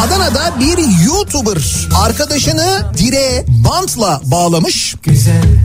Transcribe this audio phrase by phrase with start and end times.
[0.00, 4.94] Adana'da bir YouTuber arkadaşını direğe bantla bağlamış.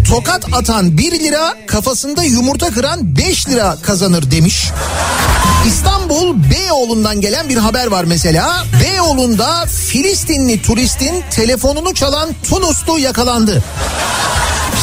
[0.10, 4.72] Tokat atan 1 lira, kafasında yumurta kıran 5 lira kazanır demiş.
[5.68, 8.64] İstanbul Beyoğlu'ndan gelen bir haber var mesela.
[8.84, 13.64] Beyoğlu'nda Filistinli turistin telefonunu çalan Tunuslu yakalandı.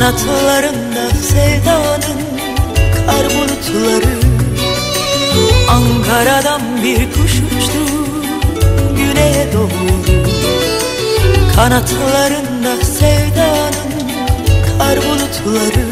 [0.00, 2.20] Kanatlarında sevdanın
[3.06, 4.14] kar bulutları.
[5.70, 7.94] Ankara'dan bir kuş uçtu
[8.96, 10.12] güneye doğru.
[11.56, 13.92] Kanatlarında sevdanın
[14.78, 15.86] kar bulutları.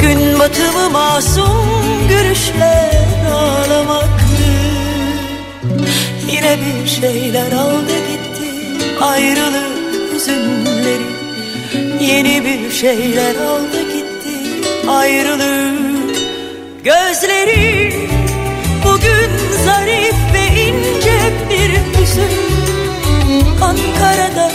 [0.00, 1.66] Gün batımı masum
[2.08, 4.42] gülüşler ağlamaktı.
[6.32, 8.50] Yine bir şeyler aldı gitti
[9.00, 10.69] ayrılık hüzünleri
[12.00, 16.16] Yeni bir şeyler aldı gitti ayrılık
[16.84, 17.92] Gözleri
[18.84, 19.30] bugün
[19.64, 21.20] zarif ve ince
[21.50, 22.50] bir hüzün.
[23.62, 24.50] Ankara'da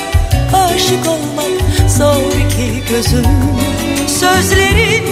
[0.54, 3.26] aşık olmak zor iki gözüm
[4.08, 5.04] Sözlerin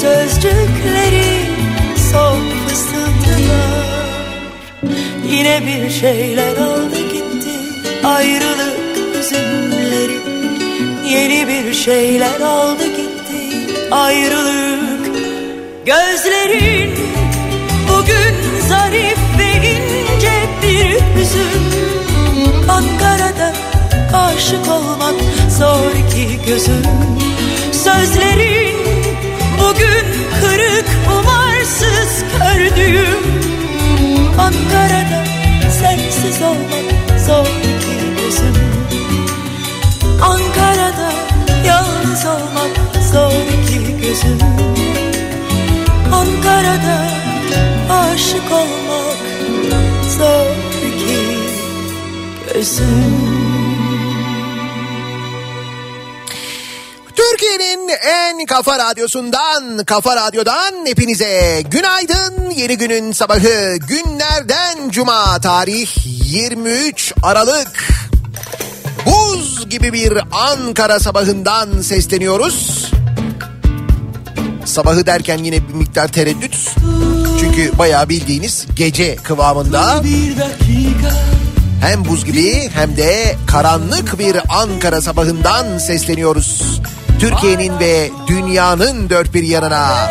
[0.00, 1.46] sözcükleri
[2.12, 2.38] son
[2.68, 3.84] fısıltılar.
[5.30, 7.50] Yine bir şeyler aldı gitti
[8.04, 10.18] ayrılık hüzünleri
[11.08, 14.64] Yeni bir şeyler aldı gitti ayrılık
[15.86, 16.94] Gözlerin.
[17.88, 21.64] Bugün zarif ve ince bir hüzün.
[22.68, 23.52] Ankara'da
[24.12, 25.14] aşık olmak
[25.58, 26.82] zor ki gözüm.
[27.72, 29.03] Sözlerin
[29.64, 30.04] bugün
[30.40, 33.24] kırık umarsız kördüğüm
[34.38, 35.24] Ankara'da
[35.80, 38.54] sensiz olmak zor ki gözüm.
[40.22, 41.12] Ankara'da
[41.66, 44.38] yalnız olmak zor ki gözüm.
[46.12, 47.06] Ankara'da
[47.90, 49.18] aşık olmak
[50.18, 50.54] zor
[50.98, 51.38] ki
[52.54, 53.43] gözüm
[58.24, 62.50] Türkiye'nin en kafa radyosundan, kafa radyodan hepinize günaydın.
[62.50, 67.88] Yeni günün sabahı günlerden cuma tarih 23 Aralık.
[69.06, 72.90] Buz gibi bir Ankara sabahından sesleniyoruz.
[74.64, 76.56] Sabahı derken yine bir miktar tereddüt.
[77.40, 80.02] Çünkü bayağı bildiğiniz gece kıvamında.
[81.80, 86.80] Hem buz gibi hem de karanlık bir Ankara sabahından sesleniyoruz.
[87.18, 90.10] Türkiye'nin ve dünyanın dört bir yanına.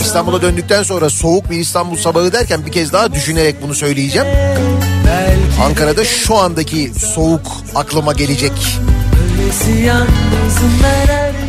[0.00, 4.28] İstanbul'a döndükten sonra soğuk bir İstanbul sabahı derken bir kez daha düşünerek bunu söyleyeceğim.
[5.64, 8.52] Ankara'da şu andaki soğuk aklıma gelecek.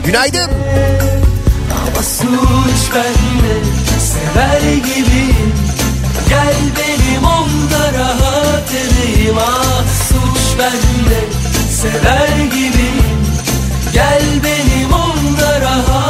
[0.06, 0.50] Günaydın.
[1.88, 3.56] Ama suç bende
[4.00, 5.54] sever gibiyim
[6.30, 11.39] Gel benim onda rahat edeyim Ah suç bende
[11.82, 13.00] sever gibiyim
[13.94, 16.09] Gel benim onda rahat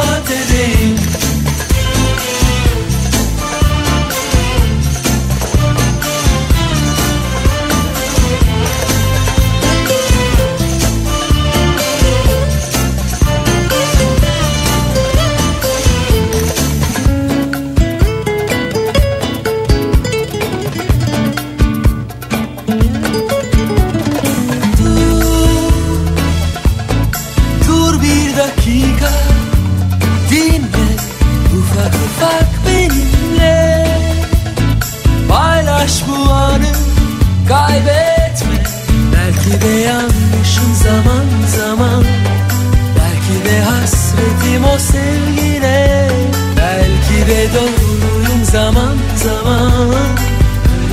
[44.20, 46.08] hasretim o sevgine.
[46.56, 49.90] Belki de doğruyum zaman zaman.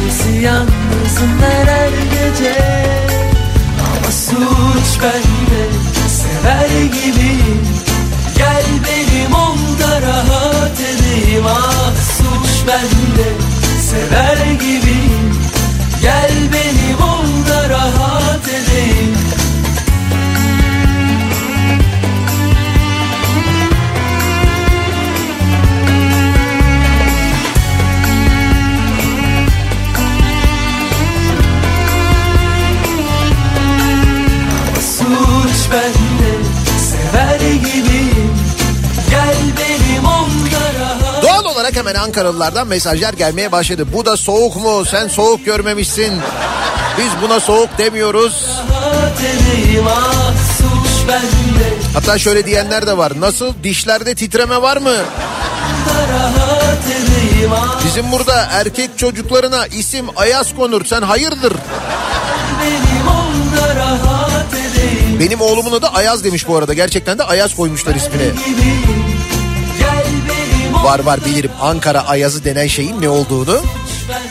[0.01, 2.55] Öylesi yalnızım ben her gece.
[3.85, 5.63] Ama suç bende
[6.09, 7.61] sever gibiyim.
[8.37, 11.45] Gel benim onda rahat edeyim.
[11.47, 13.29] Ah suç bende
[13.81, 14.36] sever
[41.99, 43.85] Ankaralılardan mesajlar gelmeye başladı.
[43.93, 44.85] Bu da soğuk mu?
[44.85, 46.13] Sen soğuk görmemişsin.
[46.97, 48.45] Biz buna soğuk demiyoruz.
[51.93, 53.13] Hatta şöyle diyenler de var.
[53.19, 54.95] Nasıl dişlerde titreme var mı?
[57.85, 60.85] Bizim burada erkek çocuklarına isim Ayaz konur.
[60.85, 61.53] Sen hayırdır?
[65.19, 66.73] benim oğlumun adı Ayaz demiş bu arada.
[66.73, 68.23] Gerçekten de Ayaz koymuşlar ismine.
[70.87, 73.61] Var var bilirim Ankara Ayazı denen şeyin ne olduğunu.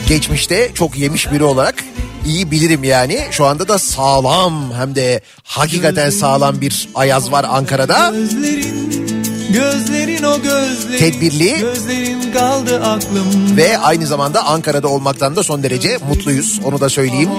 [0.07, 1.83] Geçmişte çok yemiş biri olarak
[2.25, 3.27] iyi bilirim yani.
[3.31, 8.09] Şu anda da sağlam hem de hakikaten sağlam bir Ayaz var Ankara'da.
[8.09, 9.07] Gözlerin,
[9.53, 10.99] gözlerin o gözlerin.
[10.99, 11.59] Tedbirli.
[11.59, 13.57] Gözlerin kaldı aklım.
[13.57, 16.59] Ve aynı zamanda Ankara'da olmaktan da son derece mutluyuz.
[16.65, 17.29] Onu da söyleyeyim.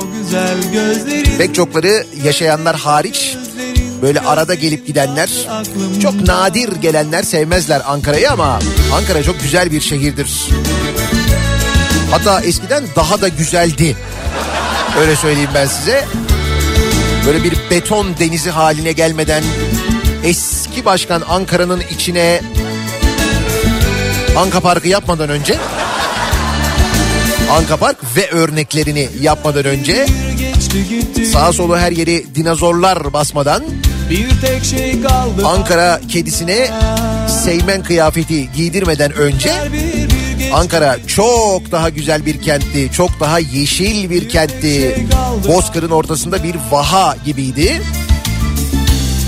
[1.38, 3.36] Pek çokları yaşayanlar hariç
[4.02, 5.30] böyle arada gelip gidenler
[6.02, 8.58] çok nadir gelenler sevmezler Ankara'yı ama
[8.94, 10.48] Ankara çok güzel bir şehirdir.
[12.10, 13.96] Hatta eskiden daha da güzeldi.
[15.00, 16.04] Öyle söyleyeyim ben size.
[17.26, 19.44] Böyle bir beton denizi haline gelmeden
[20.24, 22.40] eski başkan Ankara'nın içine
[24.36, 25.58] Anka Parkı yapmadan önce
[27.50, 30.06] Anka Park ve örneklerini yapmadan önce
[31.32, 33.64] sağa solu her yeri dinozorlar basmadan
[34.10, 35.46] Bir tek şey kaldı.
[35.46, 36.70] Ankara kedisine
[37.44, 39.52] seymen kıyafeti giydirmeden önce.
[40.52, 42.90] Ankara çok daha güzel bir kentti.
[42.93, 45.06] Çok daha yeşil bir kentti.
[45.49, 47.82] Bozkır'ın ortasında bir vaha gibiydi.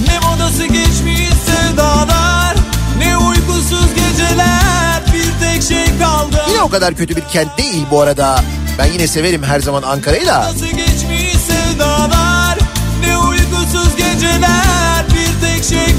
[0.08, 2.56] Ne modası geçmiş sevdalar.
[2.98, 5.02] Ne uykusuz geceler.
[5.14, 6.36] Bir tek şey kaldı.
[6.50, 8.44] Yine o kadar kötü bir kent değil bu arada.
[8.78, 10.40] Ben yine severim her zaman Ankara'yı da.
[10.40, 12.58] Nasıl geçmiş sevdalar
[13.06, 14.79] Ne uykusuz geceler şey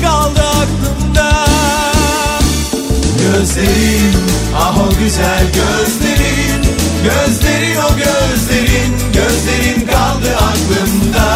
[0.02, 1.32] kaldı aklımda.
[3.22, 4.16] Gözlerin
[4.58, 6.62] ah o güzel gözlerin.
[7.04, 8.94] Gözlerin o gözlerin.
[9.14, 11.28] Gözlerin kaldı aklımda.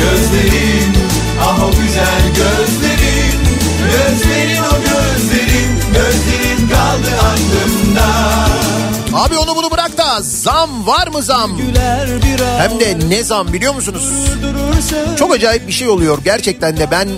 [0.00, 0.92] Gözlerin
[1.42, 3.40] ah o güzel gözlerin.
[3.90, 5.70] Gözlerin o gözlerin.
[5.94, 8.08] Gözlerin kaldı aklımda.
[9.24, 9.56] Abi onu
[10.22, 11.50] zam var mı zam?
[12.58, 14.08] Hem de ne zam biliyor musunuz?
[15.18, 17.08] Çok acayip bir şey oluyor gerçekten de ben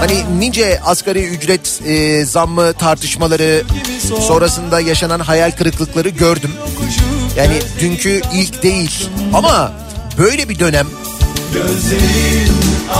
[0.00, 3.62] hani nice asgari ücret e, zammı tartışmaları
[4.20, 6.50] sonrasında yaşanan hayal kırıklıkları gördüm.
[7.36, 9.72] Yani dünkü ilk değil ama
[10.18, 10.86] böyle bir dönem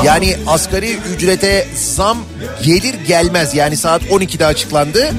[0.05, 2.19] yani asgari ücrete zam
[2.63, 5.11] gelir gelmez yani saat 12'de açıklandı.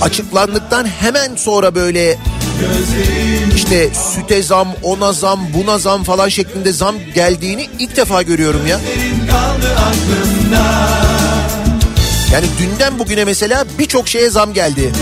[0.00, 2.18] Açıklandıktan hemen sonra böyle
[3.56, 8.80] işte süte zam, ona zam, buna zam falan şeklinde zam geldiğini ilk defa görüyorum ya.
[12.32, 14.92] Yani dünden bugüne mesela birçok şeye zam geldi.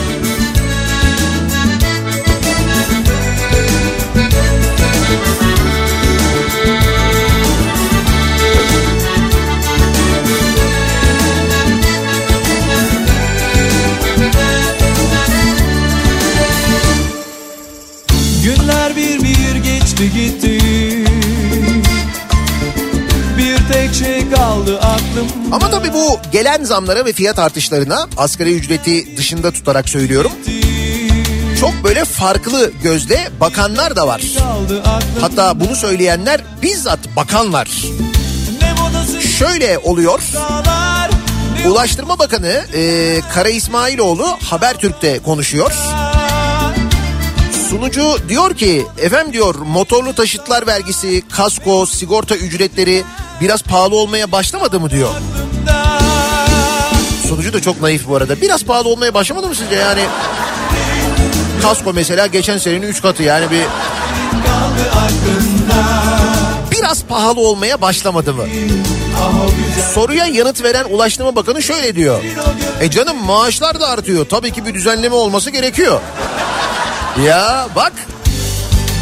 [19.99, 20.61] geçti gitti
[23.39, 29.17] Bir tek şey kaldı aklım Ama tabii bu gelen zamlara ve fiyat artışlarına asgari ücreti
[29.17, 30.33] dışında tutarak söylüyorum
[31.61, 34.19] çok böyle farklı gözle bakanlar da var.
[34.19, 34.43] Şey
[35.21, 37.69] Hatta bunu söyleyenler bizzat bakanlar.
[39.39, 40.21] Şöyle oluyor.
[41.69, 45.73] Ulaştırma Bakanı e, Kara İsmailoğlu Habertürk'te konuşuyor.
[47.75, 53.05] Sunucu diyor ki efendim diyor motorlu taşıtlar vergisi, kasko, sigorta ücretleri
[53.41, 55.11] biraz pahalı olmaya başlamadı mı diyor.
[57.29, 58.41] Sunucu da çok naif bu arada.
[58.41, 60.03] Biraz pahalı olmaya başlamadı mı sizce yani?
[61.63, 63.63] Kasko mesela geçen senenin 3 katı yani bir...
[66.71, 68.45] Biraz pahalı olmaya başlamadı mı?
[69.95, 72.21] Soruya yanıt veren Ulaştırma Bakanı şöyle diyor.
[72.81, 74.27] E canım maaşlar da artıyor.
[74.27, 76.01] Tabii ki bir düzenleme olması gerekiyor.
[77.23, 77.93] Ya bak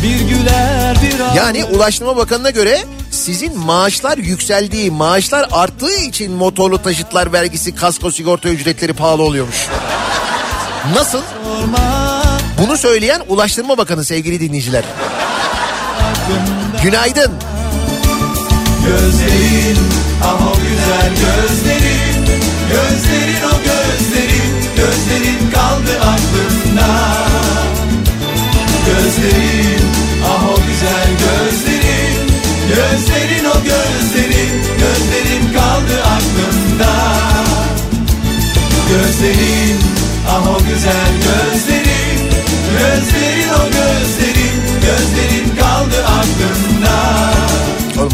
[0.03, 2.79] Bir güler bir yani Ulaştırma Bakanı'na göre
[3.11, 9.67] sizin maaşlar yükseldiği, maaşlar arttığı için motorlu taşıtlar vergisi, kasko sigorta ücretleri pahalı oluyormuş.
[10.95, 11.23] Nasıl?
[12.59, 14.85] Bunu söyleyen Ulaştırma Bakanı sevgili dinleyiciler.
[16.83, 17.33] Günaydın.
[18.87, 19.79] Gözlerin
[20.25, 21.92] o güzel Gözlerin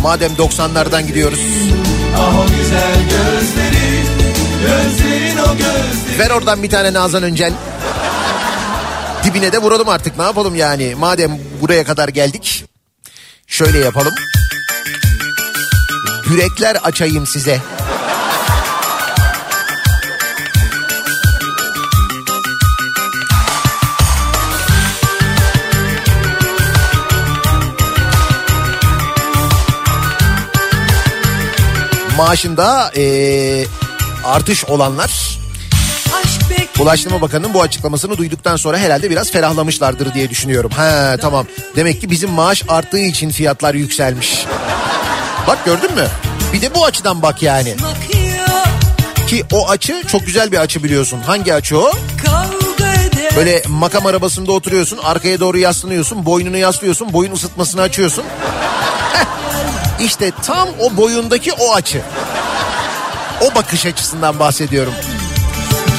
[0.09, 1.41] madem 90'lardan gidiyoruz.
[2.17, 4.07] Ah o güzel gözlerin,
[4.61, 6.19] gözlerin o gözlerin.
[6.19, 7.53] Ver oradan bir tane Nazan Öncel.
[9.25, 10.95] Dibine de vuralım artık ne yapalım yani.
[10.99, 12.65] Madem buraya kadar geldik.
[13.47, 14.15] Şöyle yapalım.
[16.31, 17.61] Yürekler açayım size.
[32.19, 33.67] Maaşında eee,
[34.25, 35.39] artış olanlar
[36.81, 40.71] Ulaştırma Bakanı'nın bu açıklamasını duyduktan sonra herhalde biraz ferahlamışlardır diye düşünüyorum.
[40.77, 41.47] Ha tamam.
[41.77, 44.47] Demek ki bizim maaş arttığı için fiyatlar yükselmiş.
[45.47, 46.07] Bak gördün mü?
[46.53, 47.77] Bir de bu açıdan bak yani.
[49.29, 51.21] Ki o açı çok güzel bir açı biliyorsun.
[51.27, 51.93] Hangi açı o?
[53.37, 58.25] Böyle makam arabasında oturuyorsun, arkaya doğru yaslanıyorsun, boynunu yaslıyorsun, boyun ısıtmasını açıyorsun.
[60.01, 62.03] İşte tam o boyundaki o açı.
[63.41, 64.93] O bakış açısından bahsediyorum.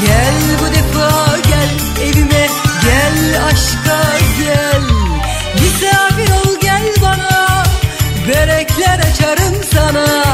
[0.06, 1.70] Gel bu defa gel
[2.04, 2.48] evime
[2.84, 4.82] gel aşka gel
[5.54, 7.64] Misafir ol gel bana
[8.28, 10.29] börekler açarım sana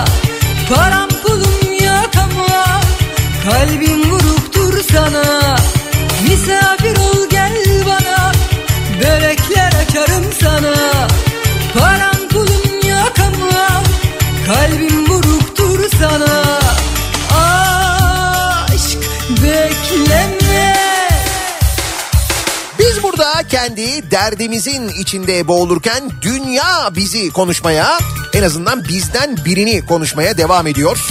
[23.68, 28.00] kendi derdimizin içinde boğulurken dünya bizi konuşmaya
[28.34, 31.08] en azından bizden birini konuşmaya devam ediyor.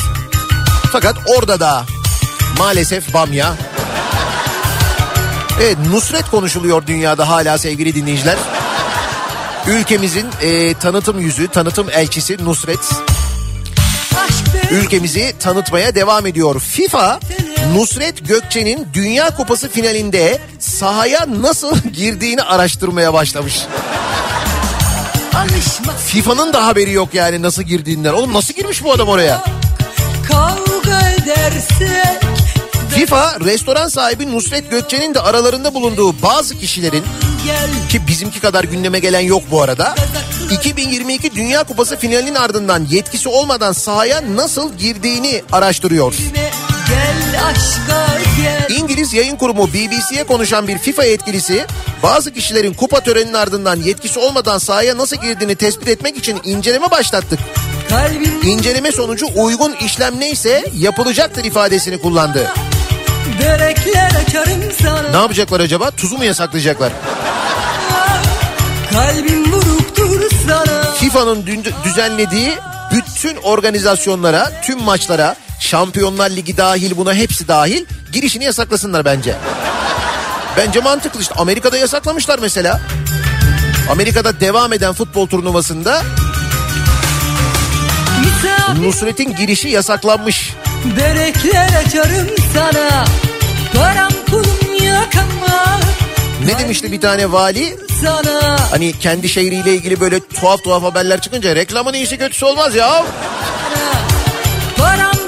[0.93, 1.85] Fakat orada da
[2.59, 3.55] maalesef bamya.
[5.63, 8.37] Evet Nusret konuşuluyor dünyada hala sevgili dinleyiciler.
[9.67, 12.91] Ülkemizin e, tanıtım yüzü, tanıtım elçisi Nusret
[14.71, 16.61] ülkemizi tanıtmaya devam ediyor.
[16.61, 17.21] FIFA
[17.75, 20.39] Nusret Gökçe'nin Dünya Kupası finalinde
[20.75, 23.63] sahaya nasıl girdiğini araştırmaya başlamış.
[26.07, 28.13] FIFA'nın da haberi yok yani nasıl girdiğinden.
[28.13, 29.45] Oğlum nasıl girmiş bu adam oraya?
[32.91, 37.05] FIFA restoran sahibi Nusret Gökçe'nin de aralarında bulunduğu bazı kişilerin
[37.89, 39.95] ki bizimki kadar gündeme gelen yok bu arada.
[40.51, 46.15] 2022 Dünya Kupası finalinin ardından yetkisi olmadan sahaya nasıl girdiğini araştırıyor.
[46.89, 48.07] gel aşka
[48.43, 48.54] gel
[48.95, 51.67] İngiliz yayın kurumu BBC'ye konuşan bir FIFA yetkilisi
[52.03, 57.39] bazı kişilerin kupa töreninin ardından yetkisi olmadan sahaya nasıl girdiğini tespit etmek için inceleme başlattık.
[58.43, 62.53] İnceleme sonucu uygun işlem neyse yapılacaktır ifadesini kullandı.
[65.11, 65.91] Ne yapacaklar acaba?
[65.91, 66.93] Tuzu mu yasaklayacaklar?
[71.01, 71.47] FIFA'nın
[71.85, 72.53] düzenlediği
[72.93, 79.35] bütün organizasyonlara, tüm maçlara, Şampiyonlar Ligi dahil buna hepsi dahil girişini yasaklasınlar bence.
[80.57, 81.35] Bence mantıklı işte.
[81.35, 82.81] Amerika'da yasaklamışlar mesela.
[83.91, 86.03] Amerika'da devam eden futbol turnuvasında
[88.81, 90.53] Nusret'in girişi yasaklanmış.
[90.97, 93.05] Börekler açarım sana
[93.77, 95.81] Param pulum yok ama
[96.47, 97.77] Ne demişti bir tane vali?
[98.03, 103.05] Sana Hani kendi şehriyle ilgili böyle tuhaf tuhaf haberler çıkınca reklamın iyisi kötüsü olmaz ya.
[104.79, 105.24] Param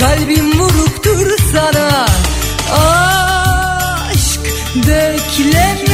[0.00, 2.06] Kalbim vuruktur sana
[4.10, 4.40] Aşk
[4.76, 5.90] beklemez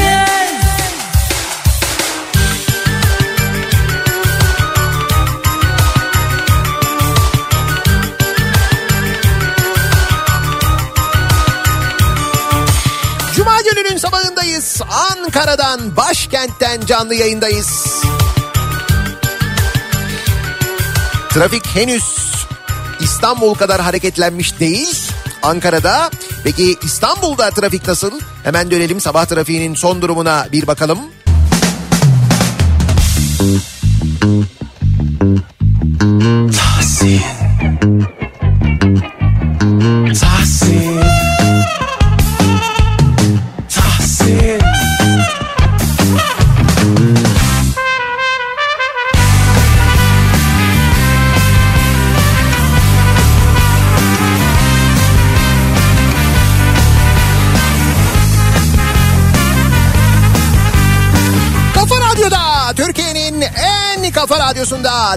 [13.37, 14.83] Cuma gününün sabahındayız.
[14.91, 17.87] Ankara'dan, başkentten canlı yayındayız.
[21.31, 22.27] Trafik henüz
[23.01, 24.99] İstanbul kadar hareketlenmiş değil.
[25.43, 26.11] Ankara'da.
[26.45, 28.21] Peki İstanbul'da trafik nasıl?
[28.45, 30.99] Hemen dönelim sabah trafiğinin son durumuna bir bakalım.
[33.39, 33.76] Tahsin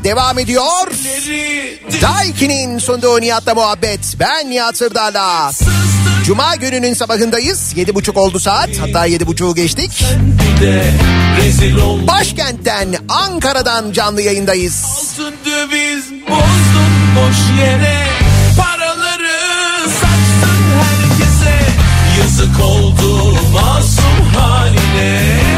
[0.10, 0.88] devam ediyor.
[2.01, 4.00] Daiki'nin sunduğu Nihat'la muhabbet.
[4.20, 5.51] Ben Nihat Sırdar'la.
[6.25, 7.74] Cuma gününün sabahındayız.
[7.75, 8.70] Yedi buçuk oldu saat.
[8.80, 10.06] Hatta yedi buçuğu geçtik.
[12.08, 14.86] Başkentten Ankara'dan canlı yayındayız.
[14.86, 18.08] Altın döviz bozdun boş yere
[18.58, 21.57] Paraları saçtın herkese
[22.22, 25.49] Yazık oldu masum haline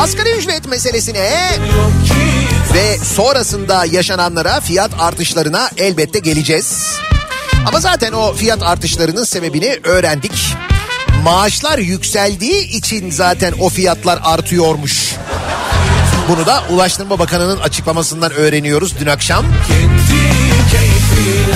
[0.00, 1.58] Asgari ücret meselesine
[2.74, 6.86] ve sonrasında yaşananlara fiyat artışlarına elbette geleceğiz.
[7.66, 10.56] Ama zaten o fiyat artışlarının sebebini öğrendik.
[11.24, 15.14] Maaşlar yükseldiği için zaten o fiyatlar artıyormuş.
[16.28, 19.44] Bunu da Ulaştırma Bakanı'nın açıklamasından öğreniyoruz dün akşam.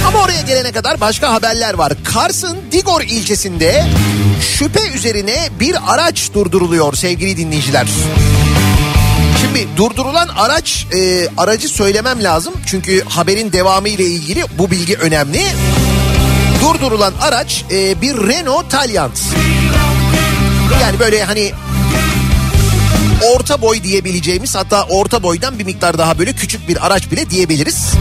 [0.09, 1.93] Ama oraya gelene kadar başka haberler var.
[2.05, 3.87] Kars'ın Digor ilçesinde
[4.41, 7.87] şüphe üzerine bir araç durduruluyor sevgili dinleyiciler.
[9.41, 15.43] Şimdi durdurulan araç e, aracı söylemem lazım çünkü haberin devamı ile ilgili bu bilgi önemli.
[16.63, 19.21] Durdurulan araç e, bir Renault Taliant.
[20.83, 21.53] Yani böyle hani
[23.37, 27.93] orta boy diyebileceğimiz hatta orta boydan bir miktar daha böyle küçük bir araç bile diyebiliriz.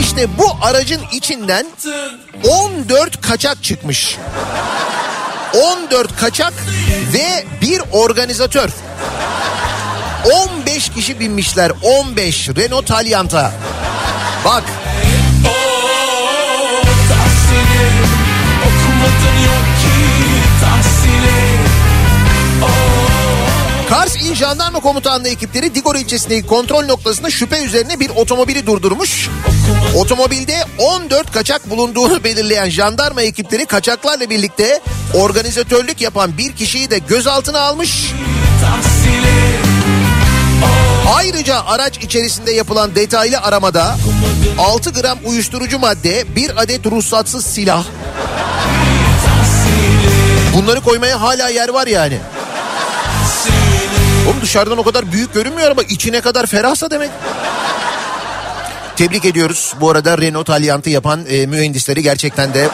[0.00, 1.66] İşte bu aracın içinden
[2.48, 4.18] 14 kaçak çıkmış.
[5.54, 6.52] 14 kaçak
[7.12, 8.70] ve bir organizatör.
[10.64, 13.52] 15 kişi binmişler 15 Renault Taliant'a.
[14.44, 14.64] Bak
[24.34, 29.28] İl Jandarma Komutanlığı ekipleri Digor ilçesindeki kontrol noktasında şüphe üzerine bir otomobili durdurmuş.
[29.96, 34.80] Otomobilde 14 kaçak bulunduğunu belirleyen jandarma ekipleri kaçaklarla birlikte
[35.14, 38.12] organizatörlük yapan bir kişiyi de gözaltına almış.
[41.14, 43.96] Ayrıca araç içerisinde yapılan detaylı aramada
[44.58, 47.84] 6 gram uyuşturucu madde, bir adet ruhsatsız silah.
[50.56, 52.18] Bunları koymaya hala yer var yani.
[54.34, 57.10] Oğlum dışarıdan o kadar büyük görünmüyor ama içine kadar ferahsa demek.
[58.96, 59.74] Tebrik ediyoruz.
[59.80, 62.68] Bu arada Renault Taliant'ı yapan e, mühendisleri gerçekten de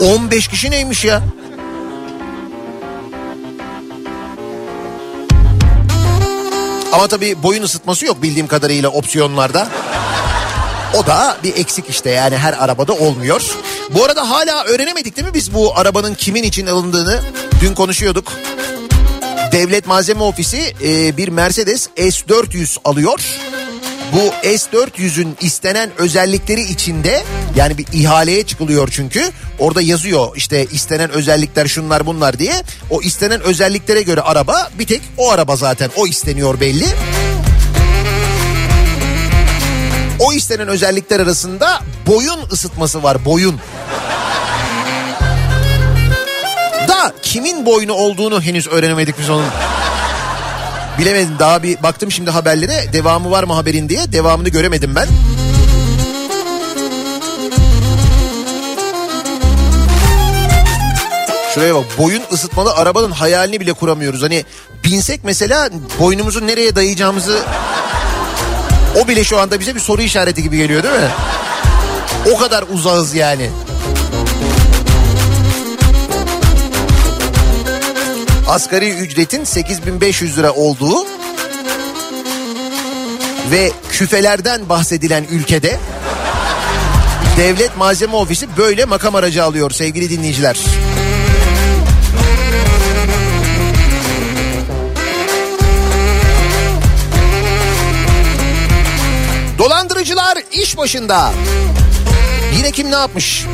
[0.00, 1.22] 15 kişi neymiş ya?
[6.92, 9.68] Ama tabii boyun ısıtması yok bildiğim kadarıyla opsiyonlarda.
[10.94, 13.42] O da bir eksik işte yani her arabada olmuyor.
[13.90, 17.20] Bu arada hala öğrenemedik değil mi biz bu arabanın kimin için alındığını?
[17.60, 18.32] Dün konuşuyorduk.
[19.52, 23.20] Devlet Malzeme Ofisi e, bir Mercedes S400 alıyor.
[24.12, 27.22] Bu S400'ün istenen özellikleri içinde
[27.56, 29.22] yani bir ihaleye çıkılıyor çünkü.
[29.58, 32.62] Orada yazıyor işte istenen özellikler şunlar bunlar diye.
[32.90, 36.86] O istenen özelliklere göre araba bir tek o araba zaten o isteniyor belli.
[40.20, 43.60] O istenen özellikler arasında boyun ısıtması var boyun.
[47.28, 49.46] Kimin boynu olduğunu henüz öğrenemedik biz onun.
[50.98, 55.08] Bilemedim daha bir baktım şimdi haberlere devamı var mı haberin diye devamını göremedim ben.
[61.54, 64.22] Şuraya bak boyun ısıtmalı arabanın hayalini bile kuramıyoruz.
[64.22, 64.44] Hani
[64.84, 67.38] binsek mesela boynumuzu nereye dayayacağımızı
[69.04, 71.10] o bile şu anda bize bir soru işareti gibi geliyor değil mi?
[72.34, 73.50] O kadar uzağız yani.
[78.48, 81.06] Asgari ücretin 8500 lira olduğu
[83.50, 85.78] ve küfelerden bahsedilen ülkede
[87.36, 90.58] Devlet Malzeme Ofisi böyle makam aracı alıyor sevgili dinleyiciler.
[99.58, 101.32] Dolandırıcılar iş başında.
[102.56, 103.46] Yine kim ne yapmış?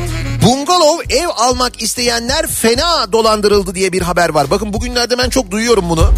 [0.45, 4.49] Bungalov ev almak isteyenler fena dolandırıldı diye bir haber var.
[4.49, 6.13] Bakın bugünlerde ben çok duyuyorum bunu.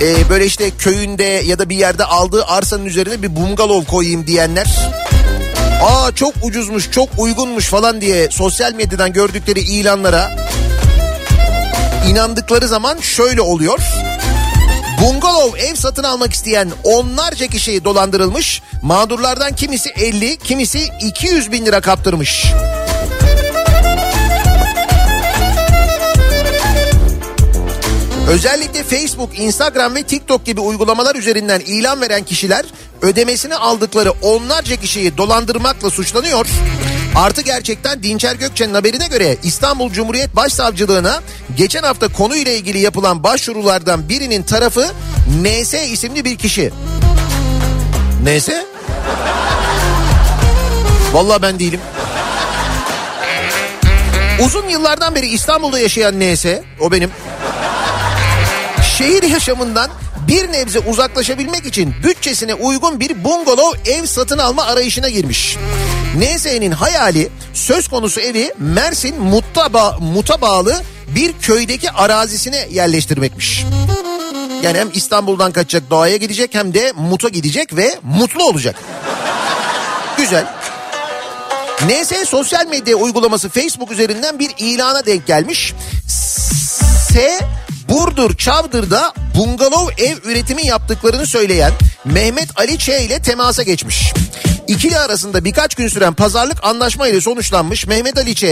[0.00, 4.90] Ee, böyle işte köyünde ya da bir yerde aldığı arsanın üzerine bir bungalov koyayım diyenler.
[5.82, 10.36] Aa çok ucuzmuş, çok uygunmuş falan diye sosyal medyadan gördükleri ilanlara
[12.08, 13.78] inandıkları zaman şöyle oluyor.
[15.02, 18.62] Bungalov ev satın almak isteyen onlarca kişi dolandırılmış.
[18.82, 22.46] Mağdurlardan kimisi 50, kimisi 200 bin lira kaptırmış.
[28.28, 32.64] Özellikle Facebook, Instagram ve TikTok gibi uygulamalar üzerinden ilan veren kişiler
[33.02, 36.46] ödemesini aldıkları onlarca kişiyi dolandırmakla suçlanıyor.
[37.16, 41.22] Artı gerçekten Dinçer Gökçe'nin haberine göre İstanbul Cumhuriyet Başsavcılığına
[41.56, 44.86] geçen hafta konuyla ilgili yapılan başvurulardan birinin tarafı
[45.42, 46.70] NS isimli bir kişi.
[48.24, 48.48] NS?
[51.12, 51.80] Vallahi ben değilim.
[54.40, 56.46] Uzun yıllardan beri İstanbul'da yaşayan NS,
[56.80, 57.10] o benim.
[58.98, 59.90] Şehir yaşamından
[60.28, 65.56] bir nebze uzaklaşabilmek için bütçesine uygun bir bungalov ev satın alma arayışına girmiş.
[66.16, 73.64] NS'nin hayali söz konusu evi Mersin Mut'a, Mut'a bağlı bir köydeki arazisine yerleştirmekmiş.
[74.62, 78.76] Yani hem İstanbul'dan kaçacak doğaya gidecek hem de Mut'a gidecek ve mutlu olacak.
[80.16, 80.46] Güzel.
[81.86, 85.74] NS sosyal medya uygulaması Facebook üzerinden bir ilana denk gelmiş.
[87.08, 87.38] S
[87.92, 91.72] Burdur Çavdır'da bungalov ev üretimi yaptıklarını söyleyen
[92.04, 94.12] Mehmet Ali Ç ile temasa geçmiş.
[94.68, 98.44] İkili arasında birkaç gün süren pazarlık anlaşma ile sonuçlanmış Mehmet Ali Ç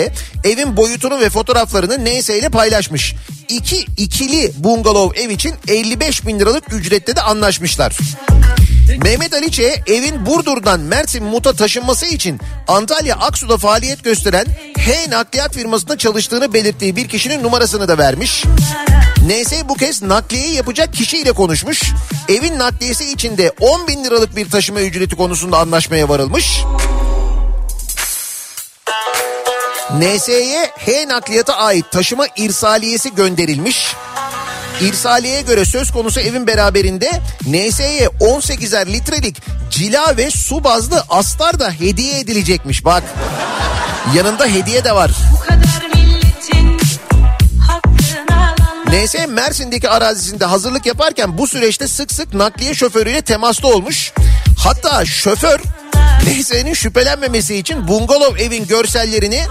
[0.45, 3.15] evin boyutunu ve fotoğraflarını NS ile paylaşmış.
[3.49, 7.97] İki ikili bungalov ev için 55 bin liralık ücrette de anlaşmışlar.
[9.03, 14.47] Mehmet Ali Ç evin Burdur'dan Mersin Mut'a taşınması için Antalya Aksu'da faaliyet gösteren
[14.79, 18.45] H nakliyat firmasında çalıştığını belirttiği bir kişinin numarasını da vermiş.
[19.27, 21.83] NS bu kez nakliyeyi yapacak kişiyle konuşmuş.
[22.29, 26.61] Evin nakliyesi içinde 10 bin liralık bir taşıma ücreti konusunda anlaşmaya varılmış.
[29.99, 33.95] NS'ye H nakliyata ait taşıma irsaliyesi gönderilmiş.
[34.81, 37.11] İrsaliye'ye göre söz konusu evin beraberinde
[37.47, 43.03] NS'ye 18'er litrelik cila ve su bazlı astar da hediye edilecekmiş bak.
[44.15, 45.11] Yanında hediye de var.
[48.91, 54.13] NS Mersin'deki arazisinde hazırlık yaparken bu süreçte sık sık nakliye şoförüyle temasta olmuş.
[54.59, 55.61] Hatta şoför
[56.27, 59.43] NS'nin şüphelenmemesi için bungalov evin görsellerini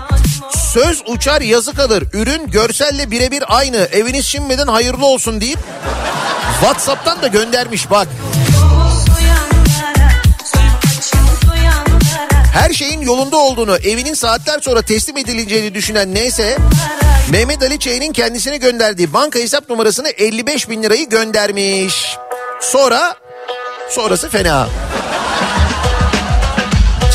[0.73, 2.03] söz uçar yazı kalır.
[2.13, 3.77] Ürün görselle birebir aynı.
[3.77, 5.59] Eviniz şimdiden hayırlı olsun deyip
[6.61, 8.07] WhatsApp'tan da göndermiş bak.
[12.53, 16.57] Her şeyin yolunda olduğunu, evinin saatler sonra teslim edileceğini düşünen neyse
[17.31, 22.17] Mehmet Ali Çey'nin kendisine gönderdiği banka hesap numarasını 55 bin lirayı göndermiş.
[22.61, 23.15] Sonra
[23.89, 24.67] sonrası fena.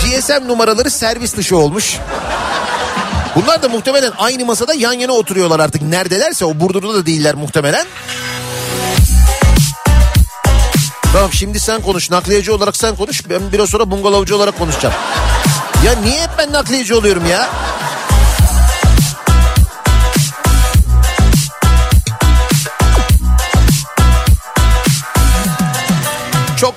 [0.05, 1.98] GSM numaraları servis dışı olmuş.
[3.37, 5.83] Bunlar da muhtemelen aynı masada yan yana oturuyorlar artık.
[5.83, 7.87] Neredelerse o Burdur'da da değiller muhtemelen.
[11.12, 14.94] Tamam şimdi sen konuş nakliyeci olarak sen konuş ben biraz sonra bungalovcu olarak konuşacağım.
[15.87, 17.50] Ya niye hep ben nakliyeci oluyorum ya?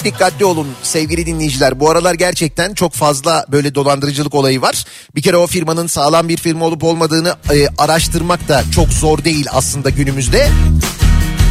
[0.07, 1.79] Dikkatli olun sevgili dinleyiciler.
[1.79, 4.85] Bu aralar gerçekten çok fazla böyle dolandırıcılık olayı var.
[5.15, 9.47] Bir kere o firmanın sağlam bir firma olup olmadığını e, araştırmak da çok zor değil
[9.51, 10.49] aslında günümüzde.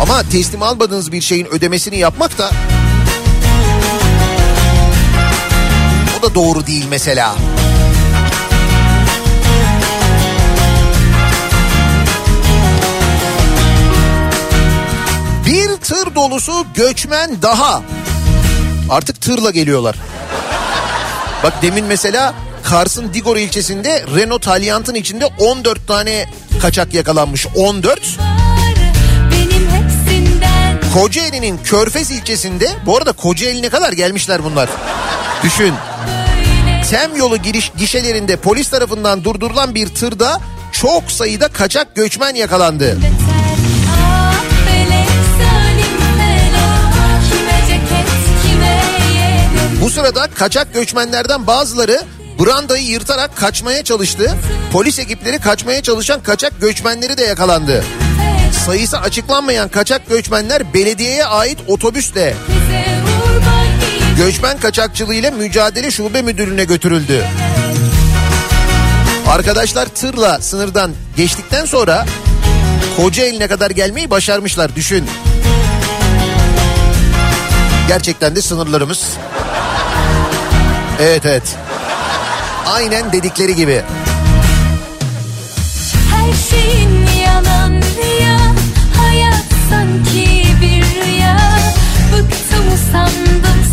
[0.03, 2.51] Ama teslim almadığınız bir şeyin ödemesini yapmak da
[6.19, 7.37] o da doğru değil mesela.
[15.47, 17.83] Bir tır dolusu göçmen daha.
[18.91, 19.97] Artık tırla geliyorlar.
[21.43, 26.31] Bak demin mesela Kars'ın Digor ilçesinde Renault Talyant'ın içinde 14 tane
[26.63, 27.47] kaçak yakalanmış.
[27.57, 28.01] 14.
[29.33, 34.69] Benim hepsinden Kocaeli'nin Körfez ilçesinde bu arada Kocaeli'ne kadar gelmişler bunlar.
[35.43, 35.75] Düşün.
[36.91, 40.41] Tem yolu giriş gişelerinde polis tarafından durdurulan bir tırda
[40.73, 42.99] çok sayıda kaçak göçmen yakalandı.
[42.99, 43.36] beter
[49.87, 52.03] Bu sırada kaçak göçmenlerden bazıları
[52.41, 54.37] brandayı yırtarak kaçmaya çalıştı.
[54.73, 57.85] Polis ekipleri kaçmaya çalışan kaçak göçmenleri de yakalandı.
[58.67, 62.35] Sayısı açıklanmayan kaçak göçmenler belediyeye ait otobüsle
[64.17, 67.25] göçmen kaçakçılığıyla mücadele şube müdürlüğüne götürüldü.
[69.27, 72.07] Arkadaşlar tırla sınırdan geçtikten sonra
[72.97, 75.05] Kocaeli'ne kadar gelmeyi başarmışlar düşün.
[77.89, 79.17] Gerçekten de sınırlarımız.
[81.01, 81.57] Evet evet.
[82.67, 83.83] Aynen dedikleri gibi.
[86.11, 88.39] Her şeyin yalan rüya
[88.97, 91.39] Hayat sanki bir rüya
[92.13, 93.65] Bıktım usandım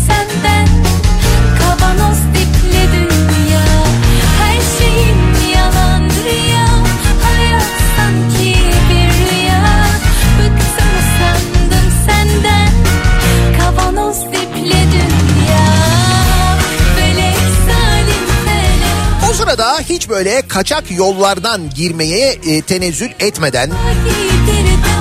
[19.94, 23.70] hiç böyle kaçak yollardan girmeye e, tenezzül etmeden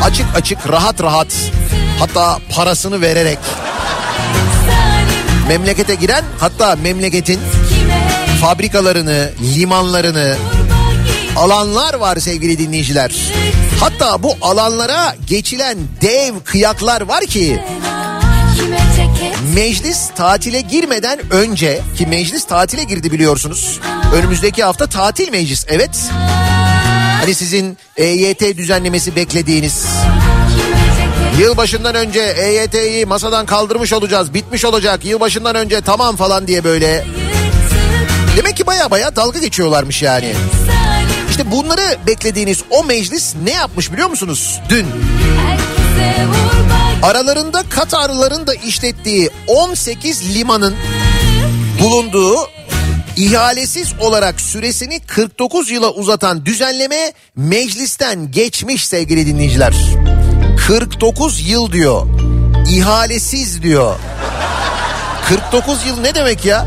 [0.04, 1.28] açık açık rahat rahat
[2.00, 3.38] hatta parasını vererek
[5.48, 7.40] memlekete giren hatta memleketin
[8.42, 10.36] fabrikalarını, limanlarını
[11.36, 13.12] alanlar var sevgili dinleyiciler.
[13.80, 17.60] Hatta bu alanlara geçilen dev kıyaklar var ki
[19.54, 23.80] meclis tatile girmeden önce ki meclis tatile girdi biliyorsunuz.
[24.16, 26.12] Önümüzdeki hafta tatil meclis evet.
[27.20, 29.86] Hani sizin EYT düzenlemesi beklediğiniz
[31.39, 35.06] Yılbaşından önce EYT'yi masadan kaldırmış olacağız, bitmiş olacak.
[35.06, 37.06] Yılbaşından önce tamam falan diye böyle.
[38.38, 40.34] Demek ki baya baya dalga geçiyorlarmış yani.
[41.30, 44.60] İşte bunları beklediğiniz o meclis ne yapmış biliyor musunuz?
[44.70, 44.86] Dün
[45.48, 46.73] Herkese vur bak
[47.04, 50.76] aralarında Katarlıların da işlettiği 18 limanın
[51.82, 52.36] bulunduğu
[53.18, 59.74] ihalesiz olarak süresini 49 yıla uzatan düzenleme meclisten geçmiş sevgili dinleyiciler.
[60.68, 62.08] 49 yıl diyor.
[62.70, 63.96] İhalesiz diyor.
[65.30, 66.66] 49 yıl ne demek ya?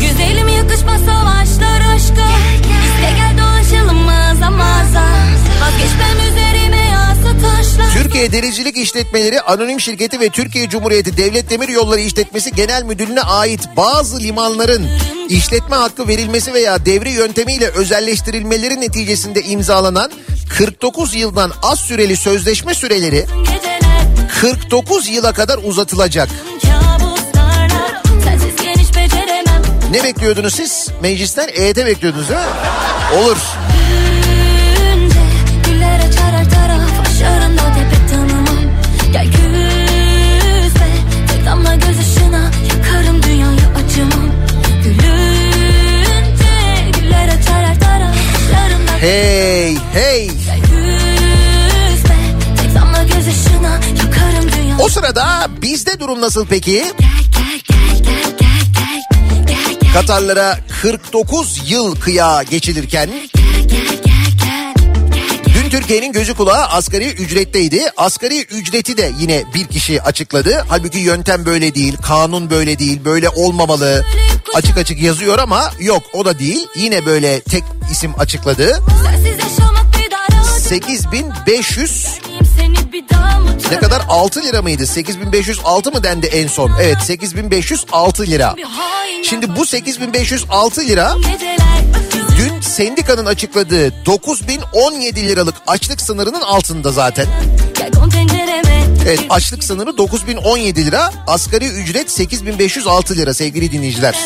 [0.00, 2.28] Güzelim yakışmaz savaşlar aşka
[2.84, 5.23] İste gel dolaşalım mağaza mağaza
[7.94, 13.60] Türkiye Denizcilik İşletmeleri Anonim Şirketi ve Türkiye Cumhuriyeti Devlet Demir Yolları İşletmesi Genel Müdürlüğü'ne ait
[13.76, 14.88] bazı limanların
[15.28, 20.10] işletme hakkı verilmesi veya devri yöntemiyle özelleştirilmeleri neticesinde imzalanan
[20.58, 26.28] 49 yıldan az süreli sözleşme süreleri Geceler 49 yıla kadar uzatılacak.
[29.90, 30.88] Ne bekliyordunuz siz?
[31.02, 32.46] Meclisten EYT bekliyordunuz değil mi?
[33.18, 33.36] Olur.
[53.98, 56.84] Yakarım dünyayı O sırada bizde durum nasıl peki?
[59.94, 63.10] Katarlara 49 yıl kıya geçilirken
[65.54, 67.82] Dün Türkiye'nin gözü kulağı asgari ücretteydi.
[67.96, 70.64] Asgari ücreti de yine bir kişi açıkladı.
[70.68, 74.04] Halbuki yöntem böyle değil, kanun böyle değil, böyle olmamalı.
[74.54, 76.66] Açık açık yazıyor ama yok o da değil.
[76.76, 78.82] Yine böyle tek isim açıkladı.
[79.04, 82.06] Sensiz yaşamak bir dara 8500
[82.56, 84.86] Seni bir daha mı ne kadar 6 lira mıydı?
[84.86, 86.72] 8506 mı dendi en son?
[86.82, 88.54] Evet 8506 lira.
[89.22, 91.14] Şimdi bu 8506 lira
[92.38, 97.26] dün sendikanın açıkladığı 9017 liralık açlık sınırının altında zaten.
[99.06, 101.10] Evet açlık sınırı 9017 lira.
[101.26, 104.16] Asgari ücret 8506 lira sevgili dinleyiciler.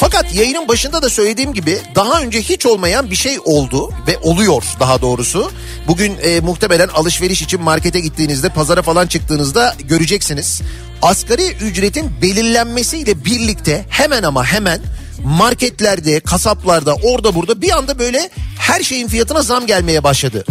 [0.00, 4.62] Fakat yayının başında da söylediğim gibi daha önce hiç olmayan bir şey oldu ve oluyor
[4.80, 5.52] daha doğrusu.
[5.88, 10.62] Bugün e, muhtemelen alışveriş için markete gittiğinizde pazara falan çıktığınızda göreceksiniz.
[11.02, 14.80] Asgari ücretin belirlenmesiyle birlikte hemen ama hemen
[15.24, 20.44] marketlerde, kasaplarda, orada burada bir anda böyle her şeyin fiyatına zam gelmeye başladı.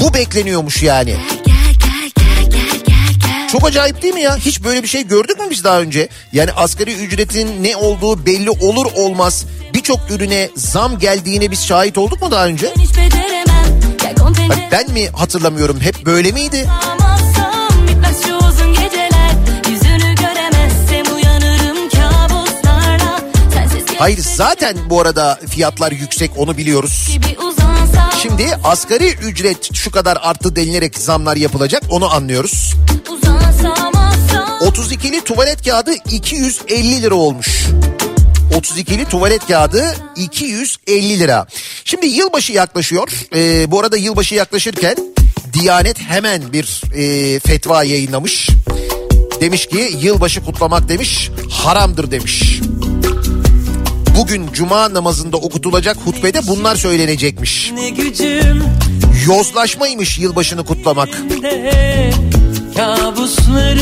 [0.00, 1.16] Bu bekleniyormuş yani.
[3.52, 4.36] Çok acayip değil mi ya?
[4.36, 6.08] Hiç böyle bir şey gördük mü biz daha önce?
[6.32, 9.44] Yani asgari ücretin ne olduğu belli olur olmaz.
[9.74, 12.74] Birçok ürüne zam geldiğine biz şahit olduk mu daha önce?
[14.72, 15.80] Ben mi hatırlamıyorum?
[15.80, 16.68] Hep böyle miydi?
[23.98, 27.08] Hayır zaten bu arada fiyatlar yüksek onu biliyoruz.
[27.12, 27.36] gibi.
[28.22, 32.74] Şimdi asgari ücret şu kadar arttı denilerek zamlar yapılacak onu anlıyoruz.
[33.10, 34.58] Uzansam alsam.
[34.60, 37.66] 32'li tuvalet kağıdı 250 lira olmuş.
[38.50, 41.46] 32'li tuvalet kağıdı 250 lira.
[41.84, 43.08] Şimdi yılbaşı yaklaşıyor.
[43.34, 44.96] Ee, bu arada yılbaşı yaklaşırken
[45.52, 48.48] Diyanet hemen bir e, fetva yayınlamış.
[49.40, 52.60] Demiş ki yılbaşı kutlamak demiş haramdır demiş.
[54.16, 57.72] Bugün cuma namazında okutulacak hutbede bunlar söylenecekmiş.
[57.74, 58.64] Ne gücüm
[59.26, 61.08] Yozlaşmaymış yılbaşını kutlamak.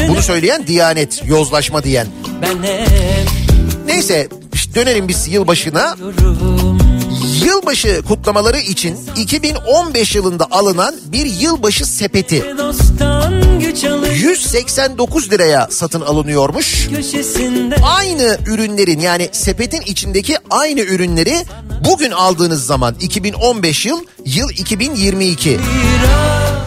[0.09, 2.07] Bunu söyleyen Diyanet yozlaşma diyen.
[3.87, 4.29] Neyse
[4.75, 5.97] dönelim biz yılbaşına.
[7.45, 13.48] Yılbaşı kutlamaları için 2015 yılında alınan bir yılbaşı sepeti Dosttan
[14.15, 16.89] 189 liraya satın alınıyormuş.
[17.83, 21.35] Aynı ürünlerin yani sepetin içindeki aynı ürünleri
[21.85, 25.59] bugün aldığınız zaman 2015 yıl yıl 2022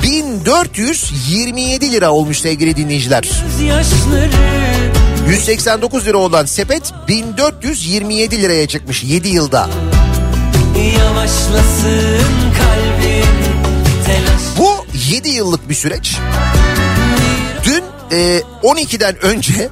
[0.04, 3.24] 1427 lira olmuş sevgili dinleyiciler.
[3.68, 4.30] yaşları
[5.30, 9.70] 189 lira olan sepet 1427 liraya çıkmış 7 yılda.
[10.98, 12.26] Yavaşlasın
[12.58, 13.26] kalbim
[14.06, 16.18] Telaş Bu 7 yıllık bir süreç.
[17.64, 19.70] Dün e, 12'den önce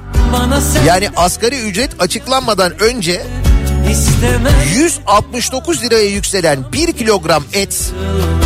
[0.86, 3.22] yani asgari ücret açıklanmadan önce
[3.92, 7.92] istemem 169 liraya yükselen 1 kilogram et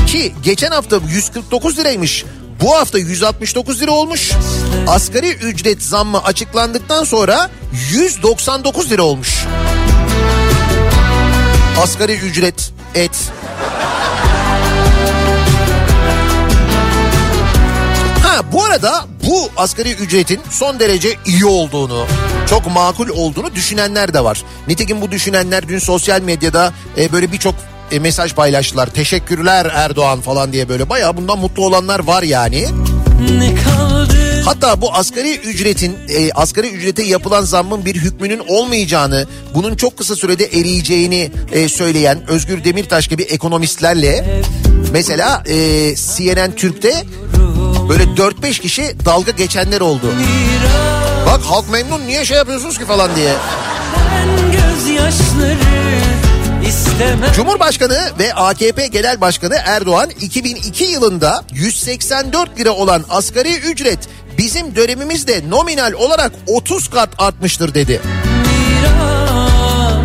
[0.07, 2.25] ki geçen hafta 149 liraymış.
[2.61, 4.31] Bu hafta 169 lira olmuş.
[4.89, 7.51] Asgari ücret zammı açıklandıktan sonra
[7.93, 9.45] 199 lira olmuş.
[11.83, 13.11] Asgari ücret et.
[18.23, 22.07] Ha bu arada bu asgari ücretin son derece iyi olduğunu,
[22.51, 24.43] çok makul olduğunu düşünenler de var.
[24.69, 27.55] Nitekim bu düşünenler dün sosyal medyada e, böyle birçok
[27.91, 28.87] e, mesaj paylaştılar.
[28.87, 32.67] Teşekkürler Erdoğan falan diye böyle bayağı bundan mutlu olanlar var yani.
[33.39, 39.77] ne kaldı Hatta bu asgari ücretin e, asgari ücrete yapılan zammın bir hükmünün olmayacağını, bunun
[39.77, 44.43] çok kısa sürede eriyeceğini e, söyleyen Özgür Demirtaş gibi ekonomistlerle
[44.93, 45.55] mesela e,
[45.97, 47.05] CNN Türk'te
[47.89, 50.15] böyle 4-5 kişi dalga geçenler oldu.
[51.27, 53.33] Bak halk memnun niye şey yapıyorsunuz ki falan diye.
[57.37, 63.99] Cumhurbaşkanı ve AKP Genel Başkanı Erdoğan 2002 yılında 184 lira olan asgari ücret
[64.39, 68.01] bizim dönemimizde nominal olarak 30 kat artmıştır dedi.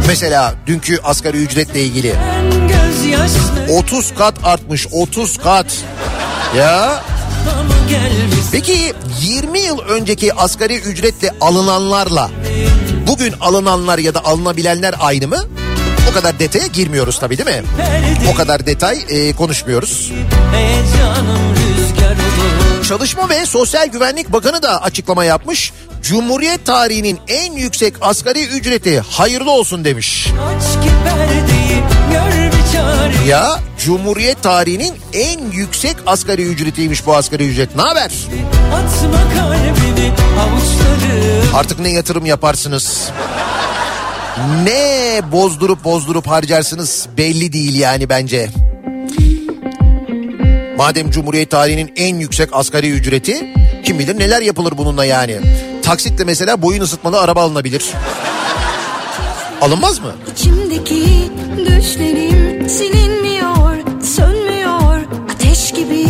[0.08, 5.66] Mesela dünkü asgari ücretle ilgili ben gözyaşları 30 kat artmış 30 kat.
[6.58, 7.04] Ya
[8.52, 12.32] peki 20 yıl önceki asgari ücretle alınanlarla
[13.08, 15.38] bugün alınanlar ya da alınabilenler aynı mı?
[16.12, 17.64] O kadar detaya girmiyoruz tabii değil mi?
[18.34, 20.12] O kadar detay e, konuşmuyoruz.
[22.88, 25.74] Çalışma ve Sosyal Güvenlik Bakanı da açıklama yapmış.
[26.04, 30.28] Cumhuriyet tarihinin en yüksek asgari ücreti hayırlı olsun demiş.
[30.28, 30.90] Aç ki
[33.28, 37.76] Ya Cumhuriyet tarihinin en yüksek asgari ücretiymiş bu asgari ücret.
[37.76, 38.12] Ne haber?
[41.56, 43.10] Artık ne yatırım yaparsınız?
[44.64, 48.50] Ne bozdurup bozdurup harcarsınız belli değil yani bence.
[50.78, 53.54] Madem Cumhuriyet tarihinin en yüksek asgari ücreti
[53.86, 55.38] kim bilir neler yapılır bununla yani.
[55.84, 57.86] Taksitle mesela boyun ısıtmalı araba alınabilir.
[59.62, 60.12] Alınmaz mı?
[60.34, 61.04] İçimdeki
[61.58, 62.29] düşlerim
[62.70, 65.02] silinmiyor, sönmüyor.
[65.34, 66.06] Ateş gibi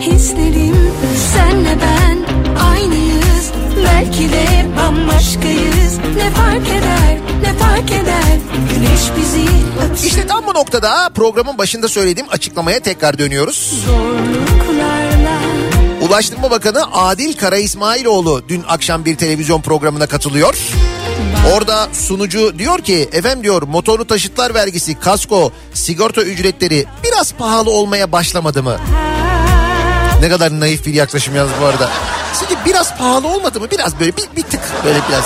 [0.00, 0.92] hislerim.
[1.32, 2.18] Senle ben
[2.64, 3.52] aynıyız.
[3.84, 4.46] Belki de
[4.76, 5.98] bambaşkayız.
[6.16, 8.38] Ne fark eder, ne fark eder.
[8.74, 9.46] Güneş bizi
[9.90, 13.84] öpsün İşte tam bu noktada programın başında söylediğim açıklamaya tekrar dönüyoruz.
[13.86, 15.38] zorluklarla.
[16.08, 20.54] Ulaştırma Bakanı Adil Kara İsmailoğlu dün akşam bir televizyon programına katılıyor.
[21.52, 28.12] Orada sunucu diyor ki efendim diyor motorlu taşıtlar vergisi, kasko, sigorta ücretleri biraz pahalı olmaya
[28.12, 28.76] başlamadı mı?
[30.20, 31.90] Ne kadar naif bir yaklaşım yalnız bu arada.
[32.34, 33.66] Sizce biraz pahalı olmadı mı?
[33.70, 35.24] Biraz böyle bir, bir tık böyle biraz.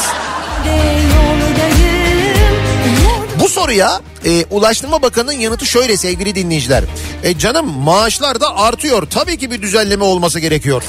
[3.40, 6.84] Bu soru soruya e, Ulaştırma Bakanı'nın yanıtı şöyle sevgili dinleyiciler.
[7.22, 9.06] E, canım maaşlar da artıyor.
[9.10, 10.82] Tabii ki bir düzenleme olması gerekiyor.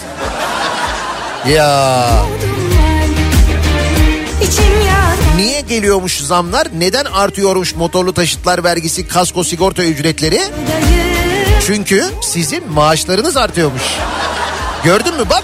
[1.50, 2.10] Ya
[4.43, 4.86] İçim
[5.58, 6.68] niye geliyormuş zamlar?
[6.78, 10.41] Neden artıyormuş motorlu taşıtlar vergisi, kasko sigorta ücretleri?
[11.68, 13.82] Çünkü sizin maaşlarınız artıyormuş.
[14.84, 15.43] Gördün mü bak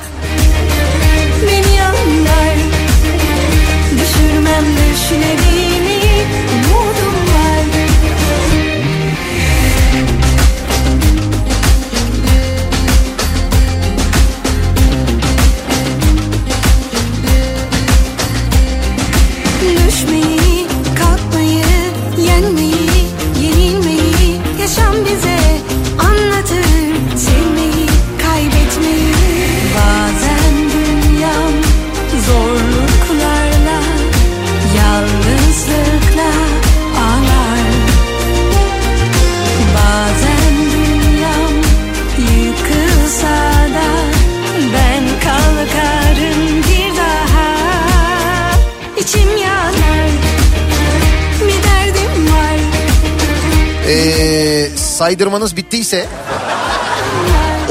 [54.94, 56.08] saydırmanız bittiyse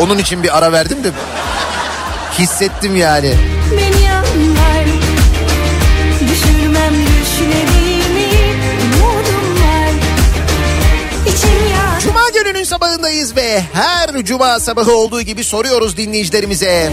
[0.01, 1.11] onun için bir ara verdim de
[2.39, 3.35] hissettim yani.
[3.73, 4.87] Beni anlar
[6.21, 6.95] Düşürmem
[12.03, 16.93] Cuma gününün sabahındayız ve her cuma sabahı olduğu gibi soruyoruz dinleyicilerimize.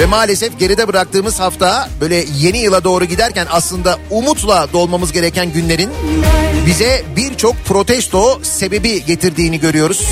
[0.00, 5.90] Ve maalesef geride bıraktığımız hafta böyle yeni yıla doğru giderken aslında umutla dolmamız gereken günlerin
[6.66, 7.04] bize
[7.40, 10.06] birçok protesto sebebi getirdiğini görüyoruz.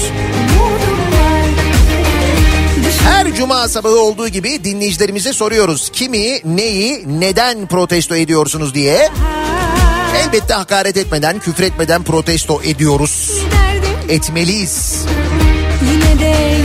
[3.04, 5.90] Her cuma sabahı olduğu gibi dinleyicilerimize soruyoruz.
[5.92, 9.08] Kimi, neyi, neden protesto ediyorsunuz diye.
[10.16, 13.42] Elbette hakaret etmeden, küfür etmeden protesto ediyoruz.
[14.08, 15.04] Etmeliyiz.
[15.92, 16.58] Yine de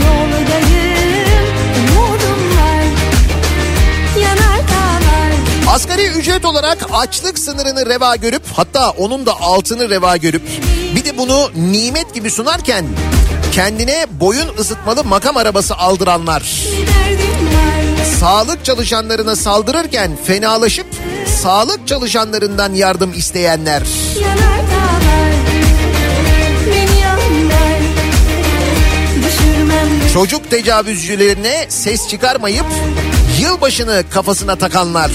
[5.74, 10.42] Asgari ücret olarak açlık sınırını reva görüp hatta onun da altını reva görüp
[10.96, 12.84] bir de bunu nimet gibi sunarken
[13.52, 16.42] kendine boyun ısıtmalı makam arabası aldıranlar.
[18.20, 20.86] Sağlık çalışanlarına saldırırken fenalaşıp
[21.42, 23.82] sağlık çalışanlarından yardım isteyenler.
[30.12, 32.66] Çocuk tecavüzcülerine ses çıkarmayıp
[33.40, 35.10] yılbaşını kafasına takanlar.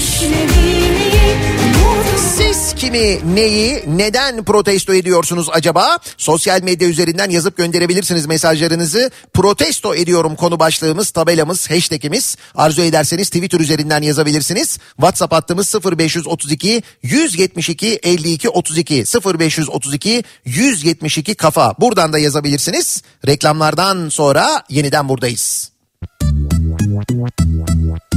[2.80, 5.98] Kimi, neyi, neden protesto ediyorsunuz acaba?
[6.16, 9.10] Sosyal medya üzerinden yazıp gönderebilirsiniz mesajlarınızı.
[9.34, 12.36] Protesto ediyorum konu başlığımız, tabelamız, hashtagimiz.
[12.54, 14.78] Arzu ederseniz Twitter üzerinden yazabilirsiniz.
[14.96, 19.04] WhatsApp hattımız 0532 172 52 32
[19.38, 21.74] 0532 172 kafa.
[21.78, 23.02] Buradan da yazabilirsiniz.
[23.26, 25.70] Reklamlardan sonra yeniden buradayız.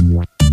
[0.04, 0.43] Kafa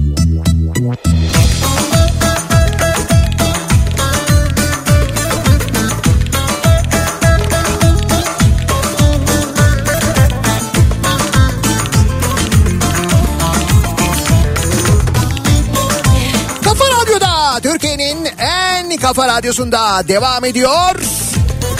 [19.13, 20.95] kafa radyosunda devam ediyor.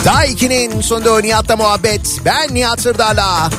[0.06, 2.02] 2'nin sonunda Nihat'la muhabbet.
[2.26, 3.50] Ben Nihat Sırdar'la.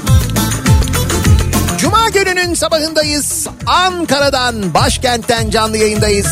[1.79, 3.47] Cuma gününün sabahındayız.
[3.66, 6.27] Ankara'dan, başkentten canlı yayındayız.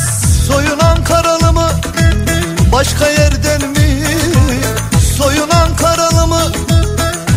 [0.46, 1.70] Soyun Ankaralı mı?
[2.72, 4.04] Başka yerden mi?
[5.18, 6.42] Soyun Ankaralı mı?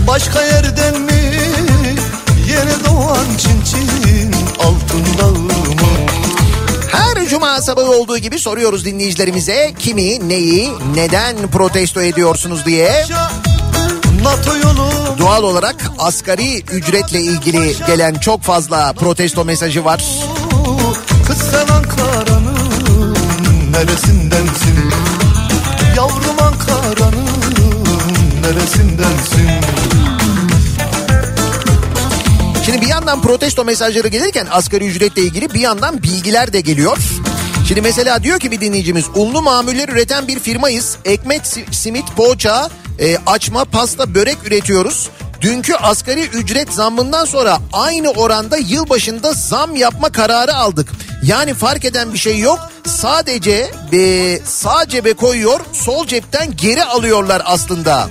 [0.08, 1.32] Başka yerden mi?
[2.47, 5.12] Yeni doğan çin çin altın
[7.64, 13.05] sabahı olduğu gibi soruyoruz dinleyicilerimize kimi, neyi, neden protesto ediyorsunuz diye.
[15.20, 20.03] Doğal olarak asgari ücretle ilgili gelen çok fazla protesto mesajı var.
[21.28, 23.14] Kız sen Ankara'nın
[23.72, 24.91] neresindensin?
[25.97, 27.28] Yavrum Ankara'nın
[28.41, 29.49] neresindensin?
[32.66, 36.97] Şimdi bir yandan protesto mesajları gelirken asgari ücretle ilgili bir yandan bilgiler de geliyor.
[37.74, 40.97] Şimdi mesela diyor ki bir dinleyicimiz unlu mamuller üreten bir firmayız.
[41.05, 42.69] Ekmek, si- simit, poğaça,
[42.99, 45.09] e, açma, pasta, börek üretiyoruz.
[45.41, 50.89] Dünkü asgari ücret zammından sonra aynı oranda yılbaşında zam yapma kararı aldık.
[51.24, 52.59] Yani fark eden bir şey yok.
[52.88, 58.09] Sadece e, sağ cebe koyuyor, sol cepten geri alıyorlar aslında.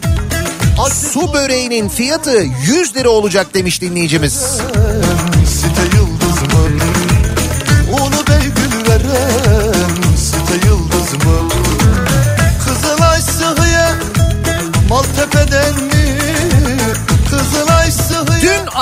[1.12, 4.44] Su böreğinin fiyatı 100 lira olacak demiş dinleyicimiz.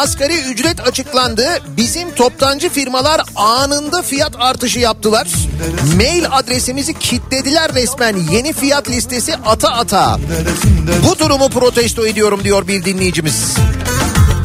[0.01, 1.47] Asgari ücret açıklandı.
[1.77, 5.29] Bizim toptancı firmalar anında fiyat artışı yaptılar.
[5.97, 8.17] Mail adresimizi kilitlediler resmen.
[8.17, 10.19] Yeni fiyat listesi ata ata.
[11.09, 13.57] Bu durumu protesto ediyorum diyor bir dinleyicimiz.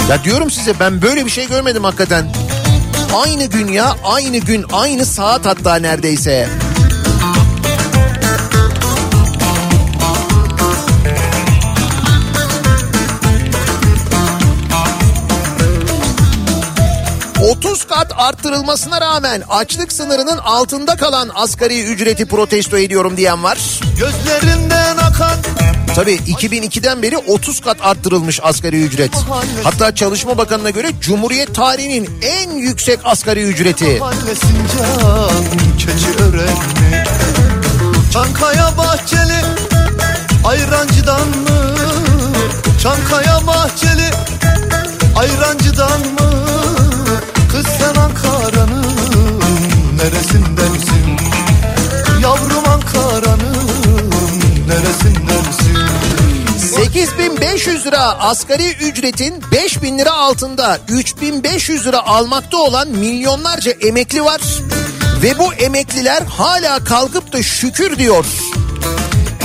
[0.09, 2.33] Ya diyorum size ben böyle bir şey görmedim hakikaten.
[3.23, 6.49] Aynı gün ya aynı gün aynı saat hatta neredeyse.
[17.45, 23.57] ...30 kat arttırılmasına rağmen açlık sınırının altında kalan asgari ücreti protesto ediyorum diyen var.
[23.99, 25.37] Gözlerinden akan
[25.95, 29.11] Tabii 2002'den beri 30 kat arttırılmış asgari ücret.
[29.63, 33.85] Hatta Çalışma Bakanı'na göre Cumhuriyet tarihinin en yüksek asgari ücreti.
[33.85, 34.35] Örenli
[38.13, 39.41] Çankaya Bahçeli
[40.45, 41.75] Ayrancıdan mı?
[42.83, 44.09] Çankaya Bahçeli
[45.15, 46.34] Ayrancıdan mı?
[50.05, 51.17] Neresindensin?
[52.21, 54.11] Yavrum Ankara'nın
[54.67, 55.77] neresindensin?
[56.75, 64.41] 8500 lira asgari ücretin 5000 lira altında 3500 lira almakta olan milyonlarca emekli var.
[65.23, 68.25] Ve bu emekliler hala kalkıp da şükür diyor.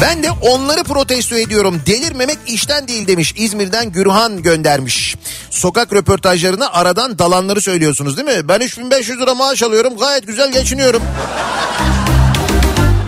[0.03, 1.83] Ben de onları protesto ediyorum.
[1.87, 3.35] Delirmemek işten değil demiş.
[3.37, 5.17] İzmir'den Gürhan göndermiş.
[5.51, 8.49] Sokak röportajlarına aradan dalanları söylüyorsunuz değil mi?
[8.49, 9.97] Ben 3500 lira maaş alıyorum.
[9.97, 11.03] Gayet güzel geçiniyorum.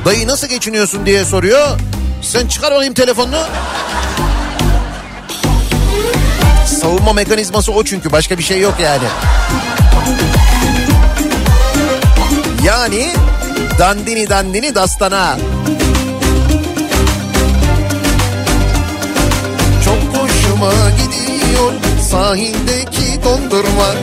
[0.04, 1.68] Dayı nasıl geçiniyorsun diye soruyor.
[2.22, 3.42] Sen çıkar olayım telefonunu.
[6.80, 9.04] Savunma mekanizması o çünkü başka bir şey yok yani.
[12.64, 13.14] Yani
[13.78, 15.36] dandini dandini dastana.
[20.62, 21.72] Hoşuma gidiyor
[22.10, 23.94] sahildeki dondurma.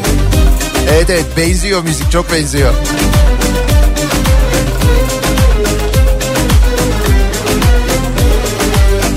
[0.89, 2.73] Evet evet benziyor müzik çok benziyor.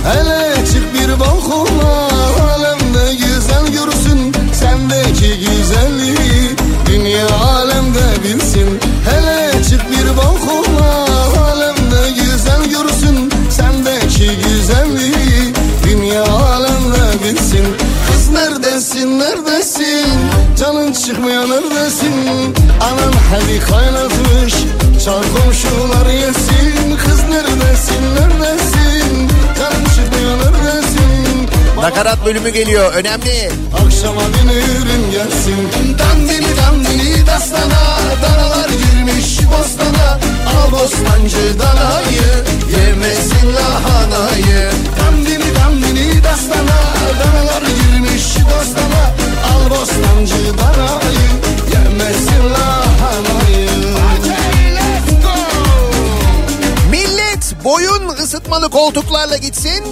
[0.05, 2.09] Hele çık bir balkona
[2.53, 8.81] alemde güzel görsün Sendeki güzelliği dünya alemde bilsin
[9.11, 10.52] Hele çık bir balkona
[21.13, 22.15] çıkmıyor neredesin
[22.81, 24.55] Anan hadi kaynatmış.
[25.05, 26.97] Çar komşular yesin.
[26.97, 28.15] Kız neredesin?
[28.15, 28.42] Neredesin
[31.83, 33.51] Nakarat bölümü geliyor önemli.
[33.85, 35.69] Akşama dönürüm gelsin
[35.99, 37.83] Dandini dandini dastana
[38.23, 42.45] Danalar girmiş bostana Al bostancı danayı
[42.77, 44.71] Yemesin lahanayı
[45.01, 46.79] Dandini dandini dastana
[47.21, 49.05] Danalar girmiş bostana
[49.53, 51.29] Al bostancı danayı
[51.73, 53.69] Yemesin lahanayı!
[56.91, 59.85] Millet boyun ısıtmalı koltuklarla gitsin.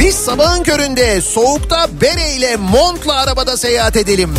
[0.00, 4.34] Biz sabahın köründe soğukta bereyle montla arabada seyahat edelim.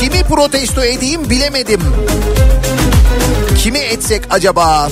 [0.00, 1.80] Kimi protesto edeyim bilemedim.
[3.58, 4.88] Kimi etsek acaba?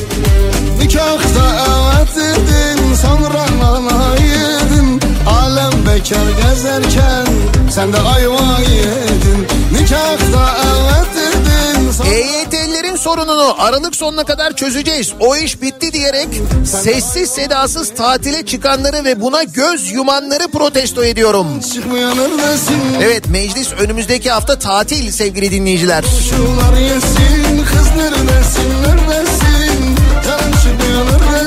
[0.78, 7.26] Nikahta evet dedin sonra nana yedin Alem bekar gezerken
[7.70, 11.21] sen de ayva yedin Nikahta evet
[12.00, 15.12] EYT'lilerin sorununu Aralık sonuna kadar çözeceğiz.
[15.20, 16.28] O iş bitti diyerek
[16.82, 21.46] sessiz sedasız tatile çıkanları ve buna göz yumanları protesto ediyorum.
[23.02, 26.04] Evet meclis önümüzdeki hafta tatil sevgili dinleyiciler.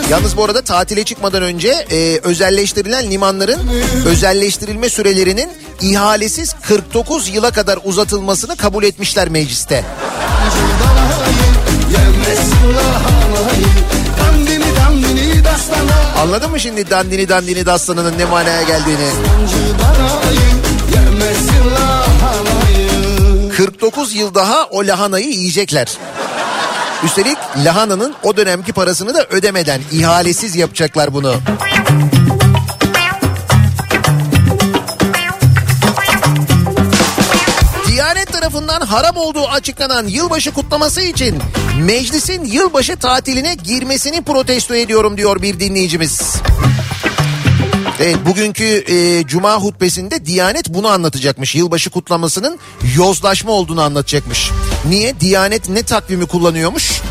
[0.09, 3.59] Yalnız bu arada tatile çıkmadan önce e, özelleştirilen limanların
[4.05, 5.49] özelleştirilme sürelerinin
[5.81, 9.83] ihalesiz 49 yıla kadar uzatılmasını kabul etmişler mecliste.
[16.21, 19.07] Anladın mı şimdi dandini dandini dastanının ne manaya geldiğini?
[19.09, 20.39] Sancı danayı
[20.95, 25.97] Yemesin lahanayı 49 yıl daha o lahanayı yiyecekler.
[27.03, 31.35] Üstelik lahananın o dönemki parasını da ödemeden ihalesiz yapacaklar bunu.
[38.79, 41.39] Tarafından haram olduğu açıklanan yılbaşı kutlaması için
[41.79, 46.21] meclisin yılbaşı tatiline girmesini protesto ediyorum diyor bir dinleyicimiz.
[47.99, 51.55] Evet bugünkü e, cuma hutbesinde Diyanet bunu anlatacakmış.
[51.55, 52.59] Yılbaşı kutlamasının
[52.97, 54.51] yozlaşma olduğunu anlatacakmış.
[54.89, 55.19] Niye?
[55.19, 57.01] Diyanet ne takvimi kullanıyormuş?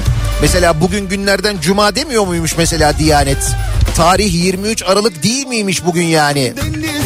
[0.43, 3.51] Mesela bugün günlerden cuma demiyor muymuş mesela Diyanet?
[3.97, 6.55] Tarih 23 Aralık değil miymiş bugün yani?
[6.57, 7.04] Denize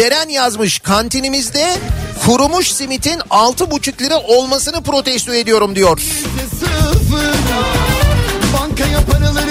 [0.00, 1.76] Eren yazmış kantinimizde
[2.26, 6.00] kurumuş simitin 6,5 lira olmasını protesto ediyorum diyor.
[8.60, 9.41] Bankaya paraları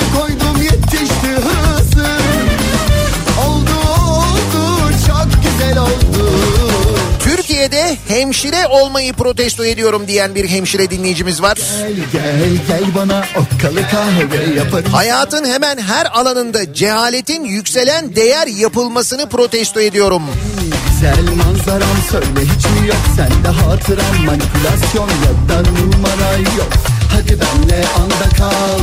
[8.07, 11.57] Hemşire olmayı protesto ediyorum diyen bir hemşire dinleyicimiz var.
[11.81, 19.29] Gel gel gel bana okkalı kahve yaparım Hayatın hemen her alanında cehaletin yükselen değer yapılmasını
[19.29, 20.23] protesto ediyorum.
[20.89, 26.69] Güzel manzaram söyle hiç mi yok sende hatıram manipülasyon ya da numara yok
[27.11, 28.79] Hadi benle anda kal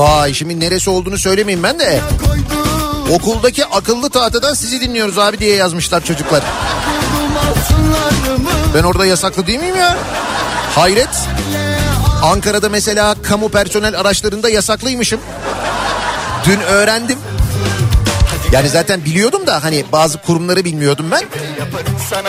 [0.00, 2.00] Vay şimdi neresi olduğunu söylemeyeyim ben de.
[3.12, 6.42] Okuldaki akıllı tahtadan sizi dinliyoruz abi diye yazmışlar çocuklar.
[8.74, 9.96] Ben orada yasaklı değil miyim ya?
[10.74, 11.08] Hayret.
[12.22, 15.20] Ankara'da mesela kamu personel araçlarında yasaklıymışım.
[16.46, 17.18] Dün öğrendim.
[18.52, 21.22] Yani zaten biliyordum da hani bazı kurumları bilmiyordum ben.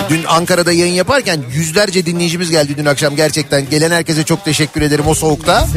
[0.10, 3.70] Dün Ankara'da yayın yaparken yüzlerce dinleyicimiz geldi dün akşam gerçekten.
[3.70, 5.68] Gelen herkese çok teşekkür ederim o soğukta.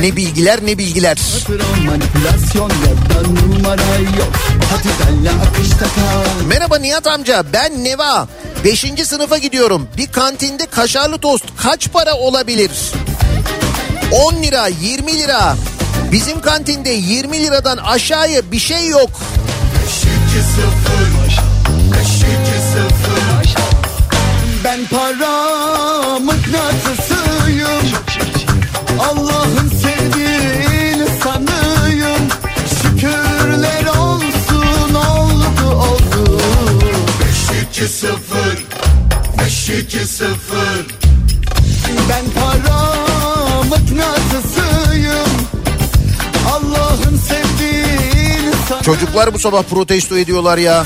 [0.00, 1.18] Ne bilgiler ne bilgiler.
[6.48, 8.28] Merhaba Nihat amca ben Neva.
[8.64, 9.88] Beşinci sınıfa gidiyorum.
[9.96, 12.70] Bir kantinde kaşarlı tost kaç para olabilir?
[14.12, 15.56] 10 lira 20 lira.
[16.12, 19.10] Bizim kantinde 20 liradan aşağıya bir şey yok.
[24.64, 27.94] Ben para mıknatısıyım.
[29.00, 32.28] Allah'ın sevdiğini sanıyım
[32.82, 36.40] Şükürler olsun oldu oldu.
[42.08, 42.94] Ben para
[43.64, 44.19] mıknatısıyım
[48.82, 50.84] Çocuklar bu sabah protesto ediyorlar ya.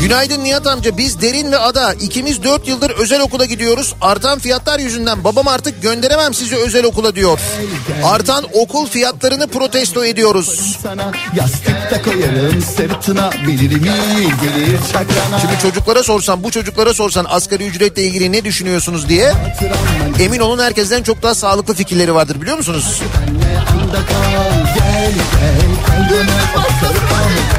[0.00, 3.94] Günaydın Nihat amca biz Derin ve Ada ikimiz 4 yıldır özel okula gidiyoruz.
[4.00, 7.40] Artan fiyatlar yüzünden babam artık gönderemem sizi özel okula diyor.
[8.04, 10.78] Artan okul fiyatlarını protesto ediyoruz.
[15.40, 19.32] Şimdi çocuklara sorsan bu çocuklara sorsan asgari ücretle ilgili ne düşünüyorsunuz diye
[20.20, 23.00] emin olun herkesten çok daha sağlıklı fikirleri vardır biliyor musunuz?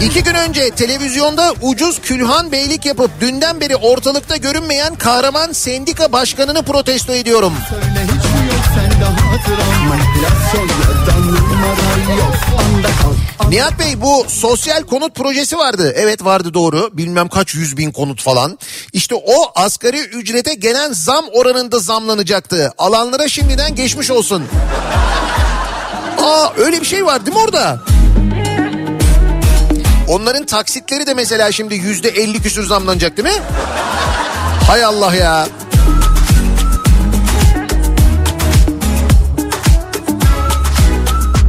[0.02, 6.64] İki gün önce televizyonda ucuz külhan beylik yapıp dünden beri ortalıkta görünmeyen kahraman sendika başkanını
[6.64, 7.54] protesto ediyorum.
[13.50, 15.94] Nihat Bey bu sosyal konut projesi vardı.
[15.96, 16.90] Evet vardı doğru.
[16.94, 18.60] Bilmem kaç yüz bin konut falan.
[18.94, 22.74] İşte o asgari ücrete gelen zam oranında zamlanacaktı.
[22.78, 24.44] Alanlara şimdiden geçmiş olsun.
[26.24, 27.80] Aa öyle bir şey var değil mi orada?
[30.08, 33.42] Onların taksitleri de mesela şimdi yüzde elli küsür zamlanacak değil mi?
[34.68, 35.48] Hay Allah ya.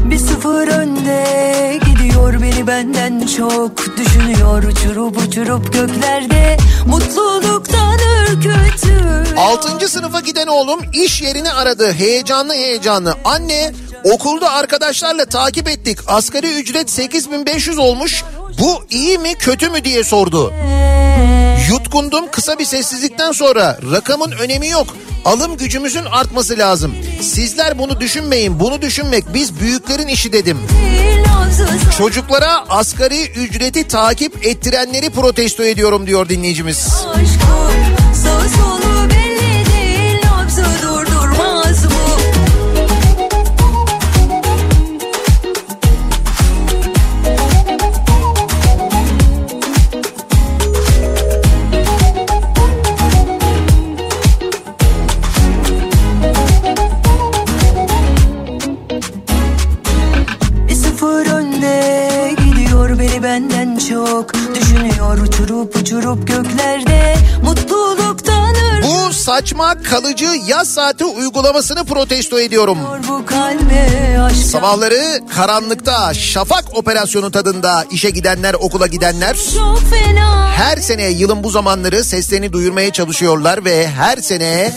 [0.05, 6.57] Bir sıfır önde gidiyor beni benden çok Düşünüyor uçurup uçurup göklerde
[6.87, 7.99] Mutluluktan
[8.31, 11.93] ürkütür Altıncı sınıfa giden oğlum iş yerini aradı.
[11.93, 13.15] Heyecanlı heyecanlı.
[13.25, 13.73] Anne
[14.05, 15.99] okulda arkadaşlarla takip ettik.
[16.07, 18.25] Asgari ücret 8500 olmuş.
[18.59, 20.53] Bu iyi mi kötü mü diye sordu.
[21.71, 24.87] Yutkundum kısa bir sessizlikten sonra rakamın önemi yok.
[25.25, 26.95] Alım gücümüzün artması lazım.
[27.21, 28.61] Sizler bunu düşünmeyin.
[28.61, 30.59] Bunu düşünmek biz büyüklerin işi dedim.
[31.99, 36.89] Çocuklara asgari ücreti takip ettirenleri protesto ediyorum diyor dinleyicimiz.
[37.15, 38.82] Aşkım
[66.03, 72.79] uçurup göklerde Mutluluktan Bu saç saçma kalıcı yaz saati uygulamasını protesto ediyorum.
[73.09, 73.23] Bu
[74.51, 79.37] Sabahları karanlıkta şafak operasyonu tadında işe gidenler okula gidenler.
[80.57, 84.73] Her sene yılın bu zamanları seslerini duyurmaya çalışıyorlar ve her sene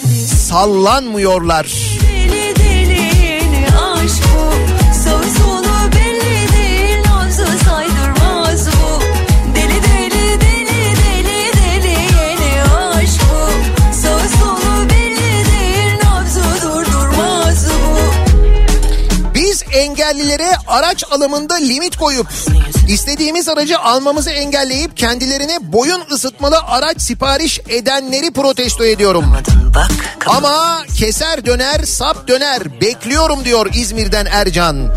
[0.49, 1.67] sallanmıyorlar.
[2.01, 4.64] Deli deli yeni aşk bu
[20.05, 22.27] engellilere araç alımında limit koyup
[22.87, 29.25] istediğimiz aracı almamızı engelleyip kendilerine boyun ısıtmalı araç sipariş edenleri protesto ediyorum.
[30.25, 34.93] Ama keser döner sap döner bekliyorum diyor İzmir'den Ercan.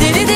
[0.00, 0.28] Deli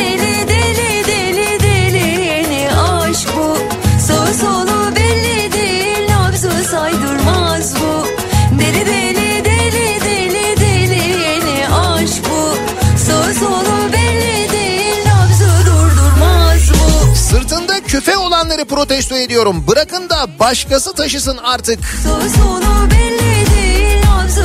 [18.71, 19.65] protesto ediyorum.
[19.69, 21.79] Bırakın da başkası taşısın artık.
[22.05, 24.45] Solu belli değil Nabzı